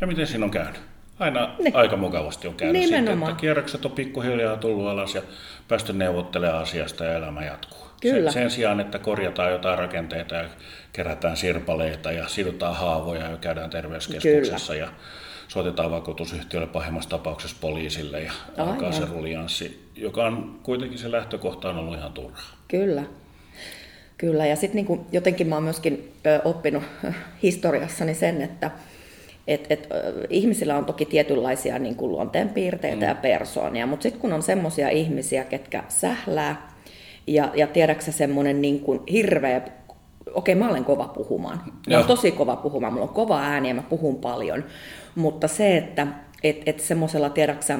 Ja 0.00 0.06
miten 0.06 0.26
siinä 0.26 0.44
on 0.44 0.50
käynyt? 0.50 0.80
Aina 1.18 1.54
Niin. 1.58 1.76
aika 1.76 1.96
mukavasti 1.96 2.48
on 2.48 2.54
käynyt 2.54 2.82
sitten, 2.82 3.00
Nimenomaan. 3.04 3.30
että 3.32 3.40
kierrokset 3.40 3.84
on 3.84 3.92
pikkuhiljaa 3.92 4.56
tullut 4.56 4.86
alas 4.88 5.14
ja 5.14 5.22
päästy 5.68 5.92
neuvottelemaan 5.92 6.62
asiasta 6.62 7.04
ja 7.04 7.16
elämä 7.16 7.44
jatkuu. 7.44 7.81
Kyllä. 8.02 8.32
Sen, 8.32 8.42
sen 8.42 8.50
sijaan, 8.50 8.80
että 8.80 8.98
korjataan 8.98 9.52
jotain 9.52 9.78
rakenteita 9.78 10.34
ja 10.34 10.48
kerätään 10.92 11.36
sirpaleita 11.36 12.12
ja 12.12 12.28
sidotaan 12.28 12.76
haavoja 12.76 13.30
ja 13.30 13.36
käydään 13.36 13.70
terveyskeskuksessa 13.70 14.74
ja 14.74 14.88
soitetaan 15.48 15.90
vakuutusyhtiölle 15.90 16.66
pahimmassa 16.66 17.10
tapauksessa 17.10 17.56
poliisille 17.60 18.20
ja 18.20 18.32
Aivan. 18.56 18.74
alkaa 18.74 18.92
se 18.92 19.04
rulianssi, 19.04 19.88
joka 19.96 20.24
on 20.24 20.60
kuitenkin 20.62 20.98
se 20.98 21.10
lähtökohta 21.10 21.70
on 21.70 21.78
ollut 21.78 21.98
ihan 21.98 22.12
turhaa. 22.12 22.56
Kyllä. 22.68 23.02
Kyllä, 24.18 24.46
ja 24.46 24.56
sitten 24.56 24.76
niinku, 24.76 25.06
jotenkin 25.12 25.46
mä 25.46 25.54
oon 25.54 25.64
myöskin 25.64 26.12
oppinut 26.44 26.82
historiassani 27.42 28.14
sen, 28.14 28.42
että 28.42 28.70
et, 29.48 29.66
et, 29.70 29.88
ihmisillä 30.30 30.76
on 30.76 30.84
toki 30.84 31.04
tietynlaisia 31.04 31.78
niin 31.78 31.96
kuin 31.96 32.12
luonteenpiirteitä 32.12 32.96
mm. 32.96 33.02
ja 33.02 33.14
persoonia, 33.14 33.86
mutta 33.86 34.02
sitten 34.02 34.20
kun 34.20 34.32
on 34.32 34.42
semmoisia 34.42 34.88
ihmisiä, 34.88 35.44
ketkä 35.44 35.84
sählää, 35.88 36.71
ja, 37.26 37.50
ja 37.54 37.66
tiedäksä 37.66 38.12
semmoinen 38.12 38.62
niin 38.62 38.80
kuin 38.80 39.00
hirveä, 39.12 39.60
okei 40.34 40.54
mä 40.54 40.68
olen 40.68 40.84
kova 40.84 41.08
puhumaan, 41.08 41.56
mä 41.66 41.72
Joo. 41.86 41.98
olen 41.98 42.06
tosi 42.08 42.30
kova 42.32 42.56
puhumaan, 42.56 42.92
mulla 42.92 43.06
on 43.08 43.14
kova 43.14 43.40
ääni 43.40 43.68
ja 43.68 43.74
mä 43.74 43.82
puhun 43.82 44.16
paljon, 44.16 44.64
mutta 45.14 45.48
se, 45.48 45.76
että 45.76 46.06
et, 46.42 46.62
et 46.66 46.80
semmoisella 46.80 47.30
tiedäksä 47.30 47.78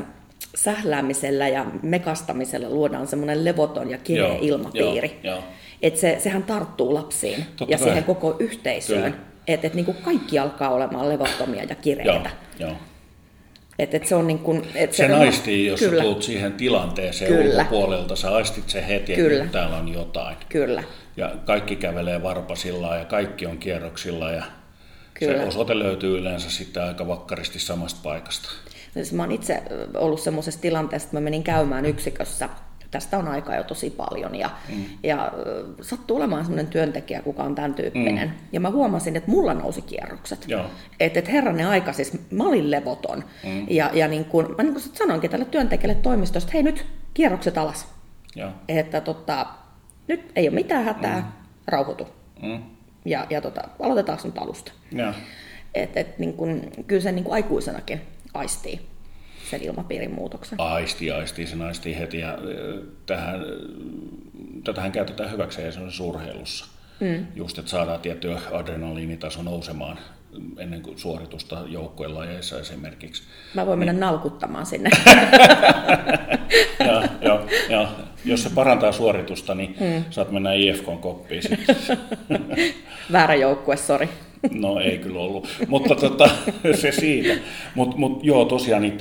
sähläämisellä 0.54 1.48
ja 1.48 1.66
mekastamisella 1.82 2.70
luodaan 2.70 3.06
semmoinen 3.06 3.44
levoton 3.44 3.90
ja 3.90 3.98
kireä 3.98 4.26
Joo, 4.28 4.38
ilmapiiri. 4.40 5.20
joo, 5.22 5.34
joo. 5.34 5.44
Että 5.82 6.00
se, 6.00 6.16
sehän 6.20 6.42
tarttuu 6.42 6.94
lapsiin 6.94 7.44
Totta 7.56 7.72
ja 7.74 7.78
kai. 7.78 7.86
siihen 7.86 8.04
koko 8.04 8.36
yhteisöön. 8.38 9.16
Että 9.48 9.66
et 9.66 9.74
niinku 9.74 9.94
kaikki 10.04 10.38
alkaa 10.38 10.70
olemaan 10.70 11.08
levottomia 11.08 11.64
ja 11.64 11.74
kireitä. 11.74 12.30
joo. 12.58 12.70
Että 12.70 12.91
et 13.90 14.06
se 14.06 14.14
on 14.14 14.26
niin 14.26 14.38
kuin, 14.38 14.62
et 14.74 14.92
Se 14.92 15.08
naistii, 15.08 15.66
jos 15.66 15.80
kyllä, 15.80 16.02
tulet 16.02 16.22
siihen 16.22 16.52
tilanteeseen 16.52 17.32
Kyllä. 17.32 17.54
ulkopuolelta, 17.54 18.16
sä 18.16 18.34
aistit 18.34 18.70
sen 18.70 18.84
heti, 18.84 19.12
että 19.12 19.24
Kyllä. 19.24 19.42
nyt 19.42 19.52
täällä 19.52 19.76
on 19.76 19.88
jotain. 19.88 20.36
Kyllä, 20.48 20.84
Ja 21.16 21.30
kaikki 21.44 21.76
kävelee 21.76 22.22
varpasilla 22.22 22.96
ja 22.96 23.04
kaikki 23.04 23.46
on 23.46 23.58
kierroksilla 23.58 24.30
ja 24.30 24.44
Kyllä. 25.14 25.38
se 25.38 25.48
osoite 25.48 25.78
löytyy 25.78 26.18
yleensä 26.18 26.50
sitten 26.50 26.82
aika 26.82 27.06
vakkaristi 27.06 27.58
samasta 27.58 28.00
paikasta. 28.02 28.48
Mä 29.12 29.22
oon 29.22 29.32
itse 29.32 29.62
ollut 29.94 30.20
semmoisessa 30.20 30.60
tilanteessa, 30.60 31.06
että 31.06 31.16
mä 31.16 31.20
menin 31.20 31.42
käymään 31.42 31.86
yksikössä. 31.86 32.48
Tästä 32.92 33.18
on 33.18 33.28
aikaa 33.28 33.56
jo 33.56 33.64
tosi 33.64 33.90
paljon. 33.90 34.34
Ja, 34.34 34.50
mm. 34.68 34.84
ja 35.02 35.32
sattuu 35.80 36.16
olemaan 36.16 36.44
semmoinen 36.44 36.66
työntekijä, 36.66 37.22
kuka 37.22 37.42
on 37.42 37.54
tämän 37.54 37.74
tyyppinen. 37.74 38.28
Mm. 38.28 38.34
Ja 38.52 38.60
mä 38.60 38.70
huomasin, 38.70 39.16
että 39.16 39.30
mulla 39.30 39.54
nousi 39.54 39.82
kierrokset. 39.82 40.46
Että 41.00 41.18
et 41.18 41.32
herranen 41.32 41.68
aika, 41.68 41.92
siis 41.92 42.18
mä 42.30 42.44
olin 42.44 42.70
levoton. 42.70 43.24
Mm. 43.44 43.66
Ja, 43.70 43.90
ja 43.92 44.08
niin 44.08 44.24
kun, 44.24 44.54
mä 44.58 44.62
niin 44.62 44.72
kun 44.72 44.82
sit 44.82 44.96
sanoinkin 44.96 45.30
tälle 45.30 45.44
työntekijälle 45.44 46.02
toimistosta, 46.02 46.46
että 46.46 46.52
hei 46.52 46.62
nyt 46.62 46.86
kierrokset 47.14 47.58
alas. 47.58 47.88
Joo. 48.36 48.50
Että 48.68 49.00
tota, 49.00 49.46
nyt 50.08 50.32
ei 50.36 50.48
ole 50.48 50.54
mitään 50.54 50.84
hätää, 50.84 51.20
mm. 51.20 51.26
rauhoitu. 51.66 52.08
Mm. 52.42 52.62
Ja, 53.04 53.26
ja 53.30 53.40
tota, 53.40 53.62
aloitetaanko 53.80 54.28
nyt 54.28 54.38
alusta. 54.38 54.72
Joo. 54.92 55.12
Et, 55.74 55.96
et, 55.96 56.18
niin 56.18 56.32
kun, 56.32 56.60
kyllä 56.86 57.02
se 57.02 57.12
niin 57.12 57.24
kun 57.24 57.34
aikuisenakin 57.34 58.00
aistii 58.34 58.91
sen 59.52 59.62
ilmapiirin 59.62 60.14
muutoksen. 60.14 60.60
Aisti, 60.60 61.10
aisti, 61.10 61.46
se 61.46 61.56
naistii 61.56 61.98
heti 61.98 62.18
ja 62.18 62.38
tähän, 63.06 63.40
tätähän 64.64 64.92
käytetään 64.92 65.32
hyväkseen 65.32 65.68
esimerkiksi 65.68 66.02
urheilussa. 66.02 66.66
Mm. 67.00 67.26
Just, 67.34 67.58
että 67.58 67.70
saadaan 67.70 68.00
tietty 68.00 68.36
adrenaliinitaso 68.52 69.42
nousemaan 69.42 69.98
ennen 70.58 70.82
kuin 70.82 70.98
suoritusta 70.98 71.62
joukkueen 71.66 72.14
lajeissa 72.14 72.60
esimerkiksi. 72.60 73.22
Mä 73.54 73.66
voin 73.66 73.78
mennä 73.78 73.92
nalkuttamaan 73.92 74.66
sinne. 74.66 74.90
ja, 76.78 77.02
ja, 77.20 77.42
ja, 77.68 77.88
jos 78.24 78.42
se 78.42 78.50
parantaa 78.50 78.92
suoritusta, 78.92 79.54
niin 79.54 79.76
mm. 79.80 80.04
saat 80.10 80.30
mennä 80.30 80.52
IFKn 80.52 80.98
koppiin 80.98 81.42
sitten. 81.42 81.76
Väärä 83.12 83.34
joukkue, 83.34 83.76
sori. 83.76 84.08
No 84.50 84.80
ei 84.80 84.98
kyllä 84.98 85.20
ollut, 85.20 85.48
mutta 85.68 85.94
tota, 85.94 86.30
se 86.80 86.92
siitä. 86.92 87.40
Mutta 87.74 87.96
mut, 87.96 88.24
joo, 88.24 88.44
tosiaan, 88.44 88.82
niin 88.82 88.98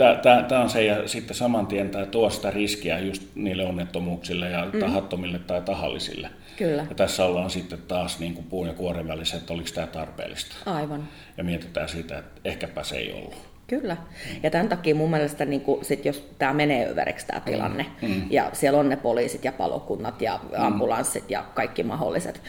tämä 0.47 0.61
on 0.61 0.69
se, 0.69 0.83
ja 0.83 1.07
sitten 1.07 1.35
saman 1.35 1.67
tien 1.67 1.89
tämä 1.89 2.05
tuo 2.05 2.29
sitä 2.29 2.51
riskiä 2.51 2.99
just 2.99 3.23
niille 3.35 3.65
onnettomuuksille 3.65 4.49
ja 4.49 4.67
mm. 4.73 4.79
tahattomille 4.79 5.39
tai 5.39 5.61
tahallisille. 5.61 6.29
Kyllä. 6.57 6.85
Ja 6.89 6.95
tässä 6.95 7.25
ollaan 7.25 7.49
sitten 7.49 7.79
taas 7.87 8.19
niin 8.19 8.33
kuin 8.33 8.45
puun 8.49 8.67
ja 8.67 8.73
kuoren 8.73 9.07
välissä, 9.07 9.37
että 9.37 9.53
oliko 9.53 9.69
tämä 9.73 9.87
tarpeellista. 9.87 10.55
Aivan. 10.65 11.07
Ja 11.37 11.43
mietitään 11.43 11.89
sitä, 11.89 12.17
että 12.17 12.41
ehkäpä 12.45 12.83
se 12.83 12.95
ei 12.95 13.13
ollut. 13.13 13.51
Kyllä. 13.67 13.97
Ja 14.43 14.51
tämän 14.51 14.69
takia 14.69 14.95
mun 14.95 15.11
mielestä, 15.11 15.45
niin 15.45 15.61
kun, 15.61 15.85
sit 15.85 16.05
jos 16.05 16.29
tämä 16.37 16.53
menee 16.53 16.89
överiksi 16.89 17.27
tämä 17.27 17.39
tilanne, 17.39 17.85
mm. 18.01 18.07
Mm. 18.07 18.21
ja 18.29 18.49
siellä 18.53 18.79
on 18.79 18.89
ne 18.89 18.95
poliisit 18.95 19.45
ja 19.45 19.51
palokunnat 19.51 20.21
ja 20.21 20.39
ambulanssit 20.57 21.23
mm. 21.23 21.29
ja 21.29 21.45
kaikki 21.53 21.83
mahdolliset, 21.83 22.41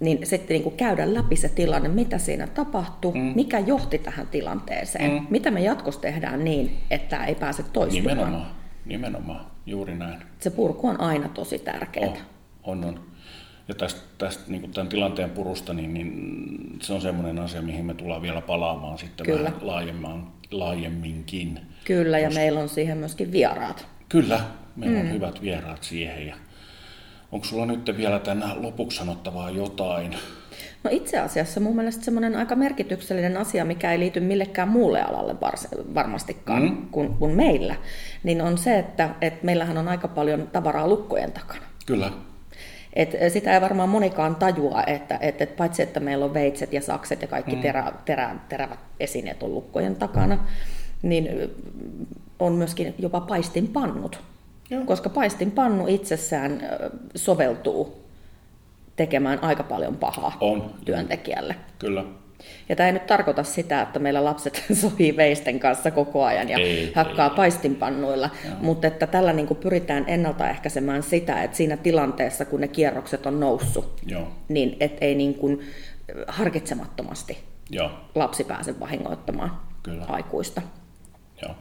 niin 0.00 0.26
sitten 0.26 0.54
niin 0.54 0.62
kuin 0.62 0.76
käydä 0.76 1.14
läpi 1.14 1.36
se 1.36 1.48
tilanne, 1.48 1.88
mitä 1.88 2.18
siinä 2.18 2.46
tapahtui, 2.46 3.12
mm. 3.14 3.32
mikä 3.34 3.58
johti 3.58 3.98
tähän 3.98 4.26
tilanteeseen, 4.26 5.12
mm. 5.12 5.26
mitä 5.30 5.50
me 5.50 5.60
jatkossa 5.60 6.00
tehdään 6.00 6.44
niin, 6.44 6.78
että 6.90 7.24
ei 7.24 7.34
pääse 7.34 7.62
toistumaan. 7.62 8.16
Nimenomaan, 8.16 8.50
nimenomaan, 8.84 9.46
juuri 9.66 9.94
näin. 9.94 10.22
Se 10.40 10.50
purku 10.50 10.88
on 10.88 11.00
aina 11.00 11.28
tosi 11.28 11.58
tärkeää. 11.58 12.08
Oh, 12.08 12.18
on, 12.62 12.84
on. 12.84 13.00
Ja 13.68 13.74
tästä, 13.74 14.00
tästä 14.18 14.50
niin 14.50 14.60
kuin 14.60 14.72
tämän 14.72 14.88
tilanteen 14.88 15.30
purusta, 15.30 15.74
niin, 15.74 15.94
niin 15.94 16.78
se 16.82 16.92
on 16.92 17.00
semmoinen 17.00 17.38
asia, 17.38 17.62
mihin 17.62 17.84
me 17.84 17.94
tullaan 17.94 18.22
vielä 18.22 18.40
palaamaan 18.40 18.98
sitten 18.98 19.26
Kyllä. 19.26 19.44
vähän 19.44 19.66
laajemman, 19.66 20.32
laajemminkin. 20.50 21.60
Kyllä, 21.84 22.18
ja 22.18 22.28
Koska... 22.28 22.40
meillä 22.40 22.60
on 22.60 22.68
siihen 22.68 22.98
myöskin 22.98 23.32
vieraat. 23.32 23.86
Kyllä, 24.08 24.40
meillä 24.76 25.00
mm. 25.00 25.06
on 25.06 25.12
hyvät 25.12 25.42
vieraat 25.42 25.82
siihen. 25.82 26.26
Ja 26.26 26.34
onko 27.32 27.46
sulla 27.46 27.66
nyt 27.66 27.90
vielä 27.96 28.18
tänään 28.18 28.62
lopuksi 28.62 28.98
sanottavaa 28.98 29.50
jotain? 29.50 30.16
No 30.84 30.90
itse 30.92 31.18
asiassa 31.18 31.60
mun 31.60 31.76
mielestä 31.76 32.04
semmoinen 32.04 32.36
aika 32.36 32.54
merkityksellinen 32.54 33.36
asia, 33.36 33.64
mikä 33.64 33.92
ei 33.92 33.98
liity 33.98 34.20
millekään 34.20 34.68
muulle 34.68 35.02
alalle 35.02 35.36
varmastikaan 35.94 36.62
mm. 36.62 36.88
kuin, 36.90 37.14
kuin 37.14 37.36
meillä, 37.36 37.74
niin 38.22 38.42
on 38.42 38.58
se, 38.58 38.78
että, 38.78 39.10
että 39.20 39.46
meillähän 39.46 39.78
on 39.78 39.88
aika 39.88 40.08
paljon 40.08 40.48
tavaraa 40.52 40.88
lukkojen 40.88 41.32
takana. 41.32 41.66
Kyllä. 41.86 42.12
Et 42.92 43.10
sitä 43.32 43.54
ei 43.54 43.60
varmaan 43.60 43.88
monikaan 43.88 44.36
tajua, 44.36 44.82
että, 44.82 45.18
että, 45.20 45.44
että 45.44 45.56
paitsi 45.56 45.82
että 45.82 46.00
meillä 46.00 46.24
on 46.24 46.34
veitset 46.34 46.72
ja 46.72 46.80
sakset 46.80 47.22
ja 47.22 47.28
kaikki 47.28 47.56
mm. 47.56 47.62
terä, 47.62 47.92
terä, 48.04 48.36
terävät 48.48 48.78
esineet 49.00 49.42
on 49.42 49.54
lukkojen 49.54 49.96
takana, 49.96 50.38
niin 51.02 51.28
on 52.38 52.52
myöskin 52.52 52.94
jopa 52.98 53.20
paistinpannut. 53.20 54.20
Joo. 54.70 54.84
Koska 54.84 55.08
paistinpannu 55.08 55.86
itsessään 55.86 56.62
soveltuu 57.14 58.06
tekemään 58.96 59.44
aika 59.44 59.62
paljon 59.62 59.96
pahaa 59.96 60.36
on. 60.40 60.74
työntekijälle. 60.84 61.56
Kyllä. 61.78 62.04
Ja 62.68 62.76
tämä 62.76 62.86
ei 62.86 62.92
nyt 62.92 63.06
tarkoita 63.06 63.42
sitä, 63.42 63.82
että 63.82 63.98
meillä 63.98 64.24
lapset 64.24 64.64
sopii 64.82 65.16
veisten 65.16 65.60
kanssa 65.60 65.90
koko 65.90 66.24
ajan 66.24 66.48
ja 66.48 66.58
ei, 66.58 66.92
hakkaa 66.94 67.28
ei, 67.28 67.36
paistinpannuilla, 67.36 68.30
Joo. 68.44 68.54
mutta 68.60 68.86
että 68.86 69.06
tällä 69.06 69.32
niin 69.32 69.46
kuin 69.46 69.60
pyritään 69.60 70.04
ennaltaehkäisemään 70.06 71.02
sitä, 71.02 71.42
että 71.42 71.56
siinä 71.56 71.76
tilanteessa, 71.76 72.44
kun 72.44 72.60
ne 72.60 72.68
kierrokset 72.68 73.26
on 73.26 73.40
noussut, 73.40 74.00
Joo. 74.06 74.28
niin 74.48 74.76
et 74.80 74.98
ei 75.00 75.14
niin 75.14 75.34
kuin 75.34 75.60
harkitsemattomasti 76.28 77.38
Joo. 77.70 77.90
lapsi 78.14 78.44
pääse 78.44 78.80
vahingoittamaan 78.80 79.60
Kyllä. 79.82 80.04
aikuista. 80.08 80.62
Joo. 81.42 81.54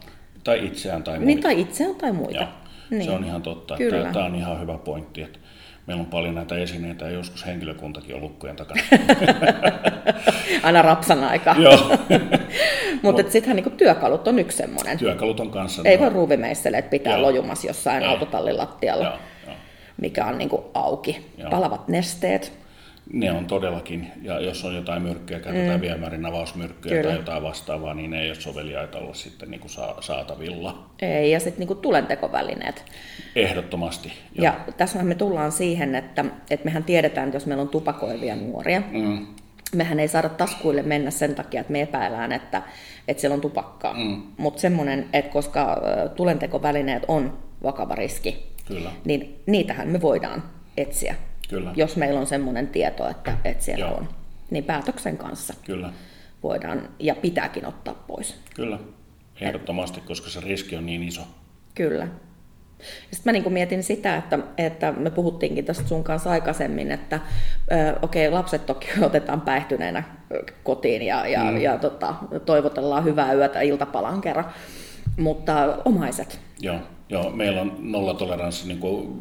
Tai 0.43 0.65
itseään 0.65 1.03
tai 1.03 1.13
muita. 1.13 1.25
Niin, 1.25 1.41
tai 1.41 1.61
itseään 1.61 1.95
tai 1.95 2.11
muita. 2.11 2.37
Joo. 2.37 2.47
Niin. 2.89 3.03
Se 3.03 3.11
on 3.11 3.23
ihan 3.23 3.41
totta. 3.41 3.77
Kyllä. 3.77 4.11
Tämä 4.13 4.25
on 4.25 4.35
ihan 4.35 4.61
hyvä 4.61 4.77
pointti, 4.77 5.21
että 5.21 5.39
meillä 5.87 6.01
on 6.01 6.07
paljon 6.07 6.35
näitä 6.35 6.55
esineitä 6.57 7.05
ja 7.05 7.11
joskus 7.11 7.45
henkilökuntakin 7.45 8.15
on 8.15 8.21
lukkojen 8.21 8.55
takana. 8.55 8.81
Aina 10.63 10.81
rapsan 10.81 11.23
aikaa. 11.23 11.55
Joo. 11.63 11.77
Mutta 13.01 13.21
no. 13.21 13.29
sittenhän 13.29 13.55
niinku 13.55 13.69
työkalut 13.69 14.27
on 14.27 14.39
yksi 14.39 14.57
semmoinen. 14.57 14.97
Työkalut 14.97 15.39
on 15.39 15.51
kanssa. 15.51 15.81
Ei 15.85 15.99
voi 15.99 16.09
ruuvimeisselle, 16.09 16.77
että 16.77 16.89
pitää 16.89 17.13
Joo. 17.13 17.21
lojumassa 17.21 17.67
jossain 17.67 18.03
Ei. 18.03 18.09
autotallin 18.09 18.57
lattialla, 18.57 19.03
Joo. 19.03 19.53
mikä 20.01 20.25
on 20.25 20.37
niinku 20.37 20.71
auki. 20.73 21.31
Joo. 21.37 21.49
Palavat 21.49 21.87
nesteet 21.87 22.64
ne 23.13 23.31
on 23.31 23.45
todellakin, 23.45 24.07
ja 24.21 24.39
jos 24.39 24.65
on 24.65 24.75
jotain 24.75 25.01
myrkkyä, 25.01 25.39
käytetään 25.39 25.79
mm. 25.79 25.81
viemärin 25.81 26.25
avausmyrkkyä 26.25 26.89
Kyllä. 26.89 27.03
tai 27.03 27.15
jotain 27.15 27.43
vastaavaa, 27.43 27.93
niin 27.93 28.11
ne 28.11 28.21
ei 28.21 28.29
ole 28.29 28.35
soveliaita 28.35 28.97
olla 28.97 29.13
sitten 29.13 29.51
niin 29.51 29.61
kuin 29.61 29.71
saatavilla. 29.99 30.89
Ei, 31.01 31.31
ja 31.31 31.39
sitten 31.39 31.67
niin 31.67 31.77
tulentekovälineet. 31.77 32.85
Ehdottomasti. 33.35 34.13
Jo. 34.35 34.43
Ja 34.43 34.59
tässä 34.77 35.03
me 35.03 35.15
tullaan 35.15 35.51
siihen, 35.51 35.95
että, 35.95 36.25
että 36.49 36.65
mehän 36.65 36.83
tiedetään, 36.83 37.27
että 37.27 37.35
jos 37.35 37.45
meillä 37.45 37.61
on 37.61 37.69
tupakoivia 37.69 38.35
nuoria, 38.35 38.81
mm. 38.91 39.27
mehän 39.75 39.99
ei 39.99 40.07
saada 40.07 40.29
taskuille 40.29 40.81
mennä 40.81 41.11
sen 41.11 41.35
takia, 41.35 41.61
että 41.61 41.71
me 41.71 41.81
epäillään, 41.81 42.31
että, 42.31 42.61
että 43.07 43.21
siellä 43.21 43.35
on 43.35 43.41
tupakkaa. 43.41 43.93
Mm. 43.93 44.21
Mutta 44.37 44.61
semmoinen, 44.61 45.07
että 45.13 45.31
koska 45.31 45.81
tulentekovälineet 46.15 47.03
on 47.07 47.37
vakava 47.63 47.95
riski, 47.95 48.53
Kyllä. 48.67 48.91
niin 49.05 49.39
niitähän 49.45 49.87
me 49.87 50.01
voidaan 50.01 50.43
etsiä 50.77 51.15
Kyllä. 51.49 51.71
jos 51.75 51.95
meillä 51.95 52.19
on 52.19 52.27
semmoinen 52.27 52.67
tieto, 52.67 53.09
että, 53.09 53.37
että 53.45 53.63
siellä 53.63 53.85
Joo. 53.85 53.97
on. 53.97 54.09
Niin 54.51 54.63
päätöksen 54.63 55.17
kanssa 55.17 55.53
Kyllä. 55.65 55.89
voidaan 56.43 56.89
ja 56.99 57.15
pitääkin 57.15 57.65
ottaa 57.65 58.03
pois. 58.07 58.41
Kyllä, 58.55 58.79
ehdottomasti, 59.41 59.99
Et, 59.99 60.05
koska 60.05 60.29
se 60.29 60.39
riski 60.39 60.75
on 60.75 60.85
niin 60.85 61.03
iso. 61.03 61.21
Kyllä. 61.75 62.07
Sitten 63.11 63.21
mä 63.25 63.31
niin 63.31 63.53
mietin 63.53 63.83
sitä, 63.83 64.15
että, 64.15 64.39
että 64.57 64.91
me 64.91 65.09
puhuttiinkin 65.09 65.65
tästä 65.65 65.87
sun 65.87 66.03
kanssa 66.03 66.29
aikaisemmin, 66.31 66.91
että 66.91 67.19
okei, 68.01 68.27
okay, 68.27 68.39
lapset 68.39 68.65
toki 68.65 68.87
otetaan 69.05 69.41
päihtyneenä 69.41 70.03
kotiin 70.63 71.01
ja, 71.01 71.27
ja, 71.27 71.43
mm. 71.43 71.57
ja 71.57 71.77
tota, 71.77 72.15
toivotellaan 72.45 73.03
hyvää 73.03 73.33
yötä 73.33 73.61
iltapalan 73.61 74.21
kerran, 74.21 74.45
mutta 75.17 75.77
omaiset. 75.85 76.39
Joo. 76.59 76.79
Joo, 77.09 77.29
meillä 77.29 77.61
on 77.61 77.77
nollatoleranssi, 77.79 78.67
niin 78.67 78.79
kuin 78.79 79.17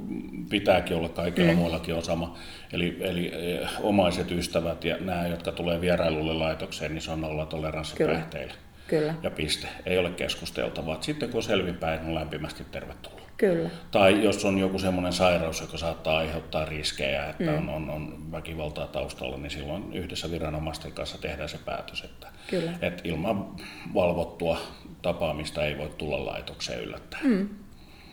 pitääkin 0.50 0.96
olla, 0.96 1.08
kaikilla 1.08 1.52
mm. 1.52 1.58
muillakin 1.58 1.94
on 1.94 2.02
sama. 2.02 2.38
Eli, 2.72 2.96
eli 3.00 3.32
eh, 3.34 3.68
omaiset 3.80 4.30
ystävät 4.30 4.84
ja 4.84 4.96
nämä, 5.00 5.26
jotka 5.26 5.52
tulee 5.52 5.80
vierailulle 5.80 6.34
laitokseen, 6.34 6.94
niin 6.94 7.02
se 7.02 7.10
on 7.10 7.20
nollatoleranssi 7.20 7.96
Kyllä. 7.96 8.12
päihteille. 8.12 8.54
Kyllä. 8.88 9.14
Ja 9.22 9.30
piste. 9.30 9.68
Ei 9.86 9.98
ole 9.98 10.10
keskusteltavaa. 10.10 10.96
Sitten 11.00 11.28
kun 11.28 11.38
on 11.38 11.42
selvinpäin, 11.42 12.00
on 12.00 12.14
lämpimästi 12.14 12.64
tervetullut. 12.72 13.24
Kyllä. 13.36 13.70
Tai 13.90 14.24
jos 14.24 14.44
on 14.44 14.58
joku 14.58 14.78
semmoinen 14.78 15.12
sairaus, 15.12 15.60
joka 15.60 15.78
saattaa 15.78 16.18
aiheuttaa 16.18 16.64
riskejä, 16.64 17.28
että 17.28 17.50
mm. 17.50 17.58
on, 17.58 17.68
on, 17.68 17.90
on 17.90 18.32
väkivaltaa 18.32 18.86
taustalla, 18.86 19.36
niin 19.36 19.50
silloin 19.50 19.92
yhdessä 19.92 20.30
viranomaisten 20.30 20.92
kanssa 20.92 21.18
tehdään 21.18 21.48
se 21.48 21.58
päätös, 21.64 22.00
että, 22.04 22.26
Kyllä. 22.50 22.72
että 22.82 23.02
ilman 23.04 23.56
valvottua 23.94 24.58
tapaamista 25.02 25.64
ei 25.64 25.78
voi 25.78 25.90
tulla 25.98 26.26
laitokseen 26.26 26.80
yllättäen. 26.80 27.26
Mm. 27.26 27.48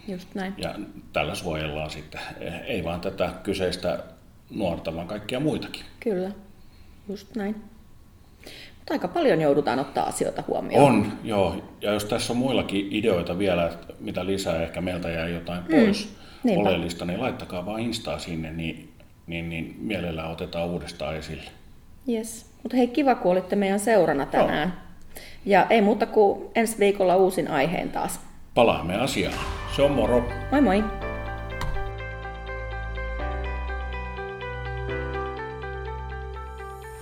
Just 0.08 0.36
näin. 0.36 0.54
Ja 0.58 0.76
tällä 1.14 1.36
suojellaan 1.36 1.90
sitten, 1.90 2.22
ei 2.66 2.84
vaan 2.84 3.02
tätä 3.02 3.34
kyseistä 3.44 4.04
nuorta, 4.50 4.96
vaan 4.96 5.08
kaikkia 5.08 5.40
muitakin. 5.40 5.84
Kyllä, 6.00 6.32
just 7.10 7.36
näin. 7.36 7.56
Mutta 8.78 8.94
aika 8.94 9.08
paljon 9.08 9.42
joudutaan 9.42 9.80
ottaa 9.80 10.06
asioita 10.06 10.44
huomioon. 10.48 10.92
On, 10.92 11.14
joo. 11.24 11.56
Ja 11.82 11.92
jos 11.92 12.06
tässä 12.06 12.34
on 12.34 12.38
muillakin 12.38 12.88
ideoita 12.92 13.38
vielä, 13.38 13.72
mitä 14.00 14.26
lisää 14.26 14.64
ehkä 14.64 14.82
meiltä 14.82 15.10
jää 15.10 15.28
jotain 15.28 15.62
mm. 15.62 15.76
pois 15.76 16.16
mm, 16.44 16.58
oleellista, 16.58 17.06
niin 17.06 17.22
laittakaa 17.22 17.66
vaan 17.66 17.80
Instaa 17.80 18.20
sinne, 18.20 18.52
niin, 18.52 18.94
niin, 19.28 19.50
niin 19.50 19.76
mielellään 19.80 20.32
otetaan 20.32 20.70
uudestaan 20.70 21.16
esille. 21.16 21.52
Yes. 22.10 22.52
Mutta 22.64 22.78
hei, 22.78 22.88
kiva 22.88 23.16
kun 23.16 23.32
olitte 23.32 23.56
meidän 23.56 23.80
seurana 23.80 24.26
tänään. 24.26 24.70
Joo. 24.70 25.24
Ja 25.46 25.68
ei 25.70 25.82
muuta 25.82 26.06
kuin 26.06 26.50
ensi 26.56 26.80
viikolla 26.80 27.16
uusin 27.16 27.48
aiheen 27.48 27.90
taas 27.90 28.20
palaamme 28.54 28.96
asiaan. 28.96 29.34
Se 29.76 29.82
on 29.82 29.92
moro. 29.92 30.24
Moi 30.52 30.62
moi. 30.62 31.11